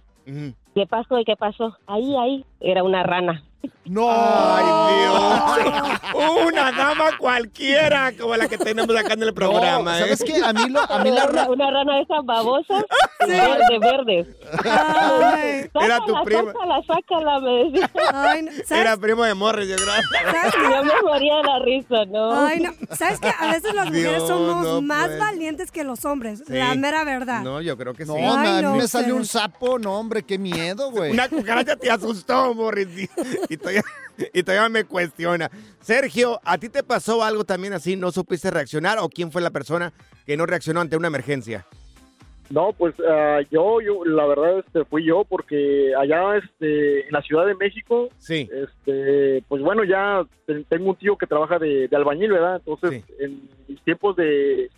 ¿Qué 0.76 0.86
pasó? 0.86 1.18
¿Y 1.20 1.24
qué 1.26 1.36
pasó? 1.38 1.78
Ahí, 1.88 2.16
ahí, 2.18 2.46
era 2.60 2.84
una 2.84 3.02
rana. 3.04 3.44
No. 3.86 4.08
Ay, 4.12 4.66
Dios. 5.00 5.96
Una 6.48 6.72
dama 6.72 7.18
cualquiera 7.18 8.12
como 8.20 8.36
la 8.36 8.48
que 8.48 8.58
tenemos 8.60 8.96
acá 8.96 9.14
en 9.14 9.24
el 9.24 9.34
programa. 9.34 9.98
¿eh? 9.98 10.02
¿Sabes 10.02 10.24
qué? 10.24 10.44
A 10.44 10.54
mí, 10.54 10.70
lo, 10.70 10.80
a 10.82 11.00
mí 11.04 11.10
la 11.12 11.26
una, 11.28 11.44
ra- 11.44 11.50
una 11.50 11.72
rana 11.72 11.96
de 11.96 12.02
esas 12.02 12.24
babosas, 12.26 12.84
verde, 13.28 13.80
verde. 13.80 14.28
Ay, 14.64 15.70
Era 15.82 16.00
tu 16.06 16.14
prima. 16.24 16.54
Sácala, 16.54 16.82
sácala, 16.88 17.40
me 17.40 17.52
decía. 17.66 17.92
ay, 18.14 18.42
no, 18.44 18.52
¿sabes? 18.52 18.72
Era 18.72 18.98
primo 18.98 19.24
de 19.24 19.34
Morris, 19.34 19.68
yo 19.70 19.76
creo. 19.76 19.88
¿sabes 20.32 20.54
Y 20.58 20.72
yo 20.72 20.84
me 20.84 21.02
moría 21.02 21.36
de 21.38 21.44
la 21.44 21.60
risa, 21.60 22.06
¿no? 22.06 22.40
Ay, 22.46 22.60
no. 22.60 22.72
¿Sabes 22.96 23.20
que 23.20 23.30
A 23.30 23.52
veces 23.52 23.74
las 23.74 23.86
mujeres 23.88 24.12
Dios, 24.18 24.28
somos 24.28 24.64
no 24.64 24.82
más 24.82 25.18
valientes 25.18 25.72
que 25.72 25.84
los 25.84 26.06
hombres. 26.06 26.44
Sí. 26.46 26.54
La 26.54 26.76
mera 26.76 27.04
verdad. 27.04 27.42
No, 27.42 27.62
yo 27.62 27.76
creo 27.78 27.94
que 27.94 28.06
sí. 28.06 28.12
No, 28.12 28.18
Ay, 28.38 28.48
a 28.48 28.56
mí 28.58 28.62
no, 28.62 28.76
me 28.76 28.88
salió 28.88 29.16
un 29.16 29.26
sapo. 29.26 29.80
No, 29.80 29.98
hombre, 30.00 30.24
qué 30.24 30.38
miedo, 30.38 30.65
güey. 30.74 31.12
Una 31.12 31.30
cucaracha 31.30 31.76
te 31.76 31.90
asustó, 31.90 32.54
Morris. 32.54 32.88
Y, 32.98 33.54
y 33.54 33.58
todavía, 33.58 33.84
y 34.34 34.44
todavía 34.44 34.70
me 34.70 34.84
cuestiona. 34.86 35.50
Sergio, 35.82 36.40
¿a 36.44 36.58
ti 36.58 36.70
te 36.70 36.84
pasó 36.84 37.24
algo 37.24 37.44
también 37.44 37.74
así? 37.74 37.96
¿No 37.96 38.12
supiste 38.12 38.50
reaccionar? 38.52 38.98
¿O 39.00 39.10
quién 39.10 39.32
fue 39.32 39.42
la 39.42 39.52
persona 39.52 39.94
que 40.26 40.38
no 40.38 40.46
reaccionó 40.46 40.82
ante 40.82 40.98
una 40.98 41.08
emergencia? 41.08 41.66
No, 42.52 42.74
pues 42.74 42.94
ah, 43.10 43.40
yo, 43.50 43.82
yo, 43.82 44.06
la 44.06 44.26
verdad, 44.28 44.60
este, 44.60 44.86
fui 44.86 45.04
yo 45.04 45.24
porque 45.28 45.94
allá, 46.00 46.38
este, 46.38 47.08
en 47.08 47.12
la 47.12 47.22
Ciudad 47.24 47.46
de 47.48 47.56
México, 47.56 48.10
Sí. 48.20 48.48
este, 48.54 49.44
pues 49.48 49.64
bueno, 49.64 49.84
ya 49.84 50.24
te- 50.46 50.64
tengo 50.66 50.92
un 50.92 50.96
tío 50.96 51.18
que 51.18 51.26
trabaja 51.26 51.58
de, 51.58 51.88
de 51.88 51.96
albañil, 51.96 52.32
¿verdad? 52.34 52.58
Entonces, 52.58 53.04
en 53.20 53.50
mis 53.68 53.82
tiempos 53.84 54.16
de, 54.16 54.70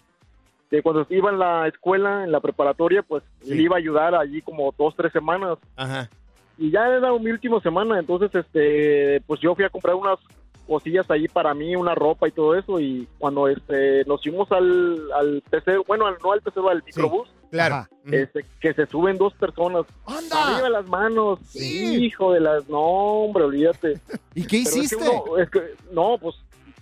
de 0.71 0.81
cuando 0.81 1.05
iba 1.09 1.29
en 1.31 1.39
la 1.39 1.67
escuela, 1.67 2.23
en 2.23 2.31
la 2.31 2.39
preparatoria, 2.39 3.01
pues 3.03 3.23
Sí. 3.41 3.55
le 3.55 3.63
iba 3.63 3.75
a 3.75 3.79
ayudar 3.79 4.15
allí 4.15 4.41
como 4.41 4.73
dos, 4.77 4.95
tres 4.95 5.11
semanas. 5.13 5.57
Ajá. 5.75 6.09
Y 6.57 6.71
ya 6.71 6.87
era 6.87 7.13
mi 7.19 7.31
última 7.31 7.59
semana, 7.61 7.99
entonces, 7.99 8.33
este, 8.33 9.21
pues 9.27 9.39
yo 9.39 9.53
fui 9.55 9.63
a 9.63 9.69
comprar 9.69 9.95
unas 9.95 10.17
cosillas 10.65 11.09
ahí 11.09 11.27
para 11.29 11.53
mí, 11.53 11.75
una 11.75 11.95
ropa 11.95 12.27
y 12.27 12.31
todo 12.31 12.53
eso, 12.55 12.79
y 12.79 13.07
cuando 13.19 13.47
este, 13.47 14.03
nos 14.05 14.21
fuimos 14.21 14.51
al, 14.51 14.99
al 15.13 15.41
PC, 15.49 15.77
bueno, 15.87 16.07
al- 16.07 16.17
no 16.21 16.31
al 16.33 16.41
PC, 16.41 16.59
al 16.69 16.83
microbús, 16.83 17.29
Claro. 17.49 17.87
Este, 18.11 18.43
que 18.59 18.73
se 18.73 18.85
suben 18.87 19.17
dos 19.17 19.33
personas. 19.35 19.85
¡Anda! 20.05 20.55
Arriba 20.55 20.69
las 20.69 20.85
manos. 20.89 21.39
Sí. 21.47 22.03
Hijo 22.03 22.33
de 22.33 22.41
las... 22.41 22.67
No, 22.67 22.77
hombre, 22.81 23.45
olvídate. 23.45 24.01
¿Y 24.35 24.45
qué 24.45 24.63
Pero 24.65 24.69
es 24.69 24.73
que 24.73 24.79
hiciste? 24.81 25.09
uno- 25.09 25.37
es 25.37 25.49
que- 25.49 25.73
no, 25.93 26.17
pues 26.17 26.35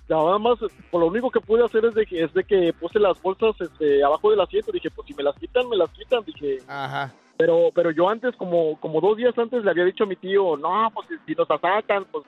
nada 0.07 0.37
más, 0.39 0.57
por 0.91 1.01
lo 1.01 1.07
único 1.07 1.29
que 1.31 1.39
pude 1.39 1.63
hacer 1.65 1.85
es 1.85 1.95
de 1.95 2.05
que, 2.05 2.23
es 2.23 2.33
de 2.33 2.43
que 2.43 2.73
puse 2.73 2.99
las 2.99 3.21
bolsas 3.21 3.55
este, 3.59 4.03
abajo 4.03 4.29
del 4.31 4.41
asiento. 4.41 4.71
Dije, 4.71 4.89
pues 4.91 5.07
si 5.07 5.13
me 5.13 5.23
las 5.23 5.35
quitan, 5.37 5.67
me 5.69 5.75
las 5.77 5.89
quitan. 5.91 6.23
Dije, 6.25 6.57
Ajá. 6.67 7.11
pero 7.37 7.69
pero 7.73 7.91
yo 7.91 8.07
antes, 8.09 8.35
como 8.35 8.79
como 8.79 9.01
dos 9.01 9.17
días 9.17 9.37
antes, 9.37 9.63
le 9.63 9.71
había 9.71 9.85
dicho 9.85 10.03
a 10.03 10.07
mi 10.07 10.15
tío, 10.15 10.57
no, 10.57 10.89
pues 10.93 11.07
si, 11.07 11.15
si 11.25 11.35
nos 11.35 11.49
asaltan, 11.49 12.05
pues 12.11 12.23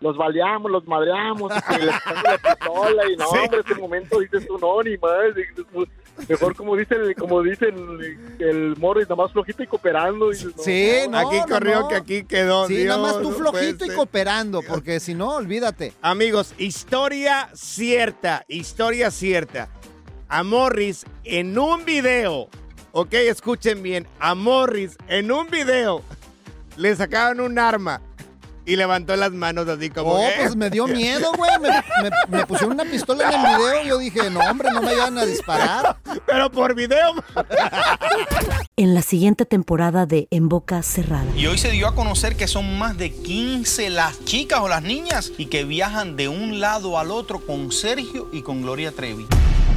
los 0.00 0.16
baleamos, 0.16 0.68
los 0.68 0.84
madreamos, 0.88 1.52
y 1.56 1.76
que 1.78 1.84
les 1.86 1.94
quitamos 2.02 2.24
la 2.24 2.38
pistola. 2.38 3.10
Y 3.10 3.16
no, 3.16 3.26
Sí. 3.30 3.38
hombre, 3.38 3.60
ese 3.60 3.74
momento 3.80 4.18
dices 4.18 4.46
tú, 4.48 4.58
no, 4.58 4.82
ni 4.82 4.96
más. 4.96 5.34
dices 5.36 5.64
Mejor 6.28 6.54
como 6.54 6.76
dice 6.76 6.94
el, 6.94 7.14
como 7.14 7.42
dice 7.42 7.66
el, 7.66 8.18
el 8.38 8.76
Morris, 8.76 9.08
nada 9.08 9.22
más 9.22 9.32
flojito 9.32 9.62
y 9.62 9.66
cooperando. 9.66 10.26
no, 10.30 10.32
Sí, 10.62 10.92
no, 11.10 11.18
aquí 11.18 11.38
no, 11.38 11.46
corrió 11.46 11.80
no. 11.80 11.88
que 11.88 11.94
aquí 11.96 12.24
quedó. 12.24 12.66
Sí, 12.66 12.76
Dios, 12.76 12.96
nada 12.96 13.12
más 13.12 13.22
tú 13.22 13.32
flojito 13.32 13.84
y 13.84 13.90
cooperando, 13.90 14.60
porque 14.62 15.00
si 15.00 15.14
no, 15.14 15.36
olvídate. 15.36 15.92
Amigos, 16.02 16.54
historia 16.58 17.48
cierta, 17.54 18.44
historia 18.48 19.10
cierta. 19.10 19.68
A 20.28 20.42
Morris 20.44 21.04
en 21.24 21.58
un 21.58 21.84
video, 21.84 22.48
ok, 22.92 23.12
escuchen 23.14 23.82
bien, 23.82 24.06
a 24.18 24.34
Morris 24.34 24.96
en 25.08 25.30
un 25.30 25.48
video 25.48 26.02
le 26.76 26.96
sacaban 26.96 27.40
un 27.40 27.58
arma 27.58 28.00
y 28.64 28.76
levantó 28.76 29.14
las 29.16 29.32
manos 29.32 29.68
así 29.68 29.90
como... 29.90 30.12
Oh, 30.12 30.28
pues 30.38 30.54
me 30.56 30.70
dio 30.70 30.86
miedo, 30.86 31.32
güey. 31.36 31.50
Me, 31.60 31.68
me- 31.70 32.38
me 32.38 32.46
pusieron 32.46 32.72
una 32.80 32.84
pistola 32.90 33.28
en 33.28 33.34
el 33.40 33.56
video 33.56 33.82
y 33.84 33.88
yo 33.88 33.98
dije, 33.98 34.30
no, 34.30 34.40
hombre, 34.40 34.70
no 34.72 34.80
me 34.80 34.94
vayan 34.94 35.18
a 35.18 35.24
disparar. 35.26 35.96
Pero 36.26 36.50
por 36.50 36.74
video. 36.74 37.12
En 38.76 38.94
la 38.94 39.02
siguiente 39.02 39.44
temporada 39.46 40.06
de 40.06 40.28
En 40.30 40.48
Boca 40.48 40.82
Cerrada. 40.82 41.26
Y 41.36 41.46
hoy 41.46 41.58
se 41.58 41.70
dio 41.70 41.88
a 41.88 41.94
conocer 41.94 42.36
que 42.36 42.46
son 42.48 42.78
más 42.78 42.96
de 42.96 43.12
15 43.12 43.90
las 43.90 44.24
chicas 44.24 44.60
o 44.60 44.68
las 44.68 44.82
niñas 44.82 45.32
y 45.38 45.46
que 45.46 45.64
viajan 45.64 46.16
de 46.16 46.28
un 46.28 46.60
lado 46.60 46.98
al 46.98 47.10
otro 47.10 47.40
con 47.44 47.72
Sergio 47.72 48.28
y 48.32 48.42
con 48.42 48.62
Gloria 48.62 48.92
Trevi. 48.92 49.26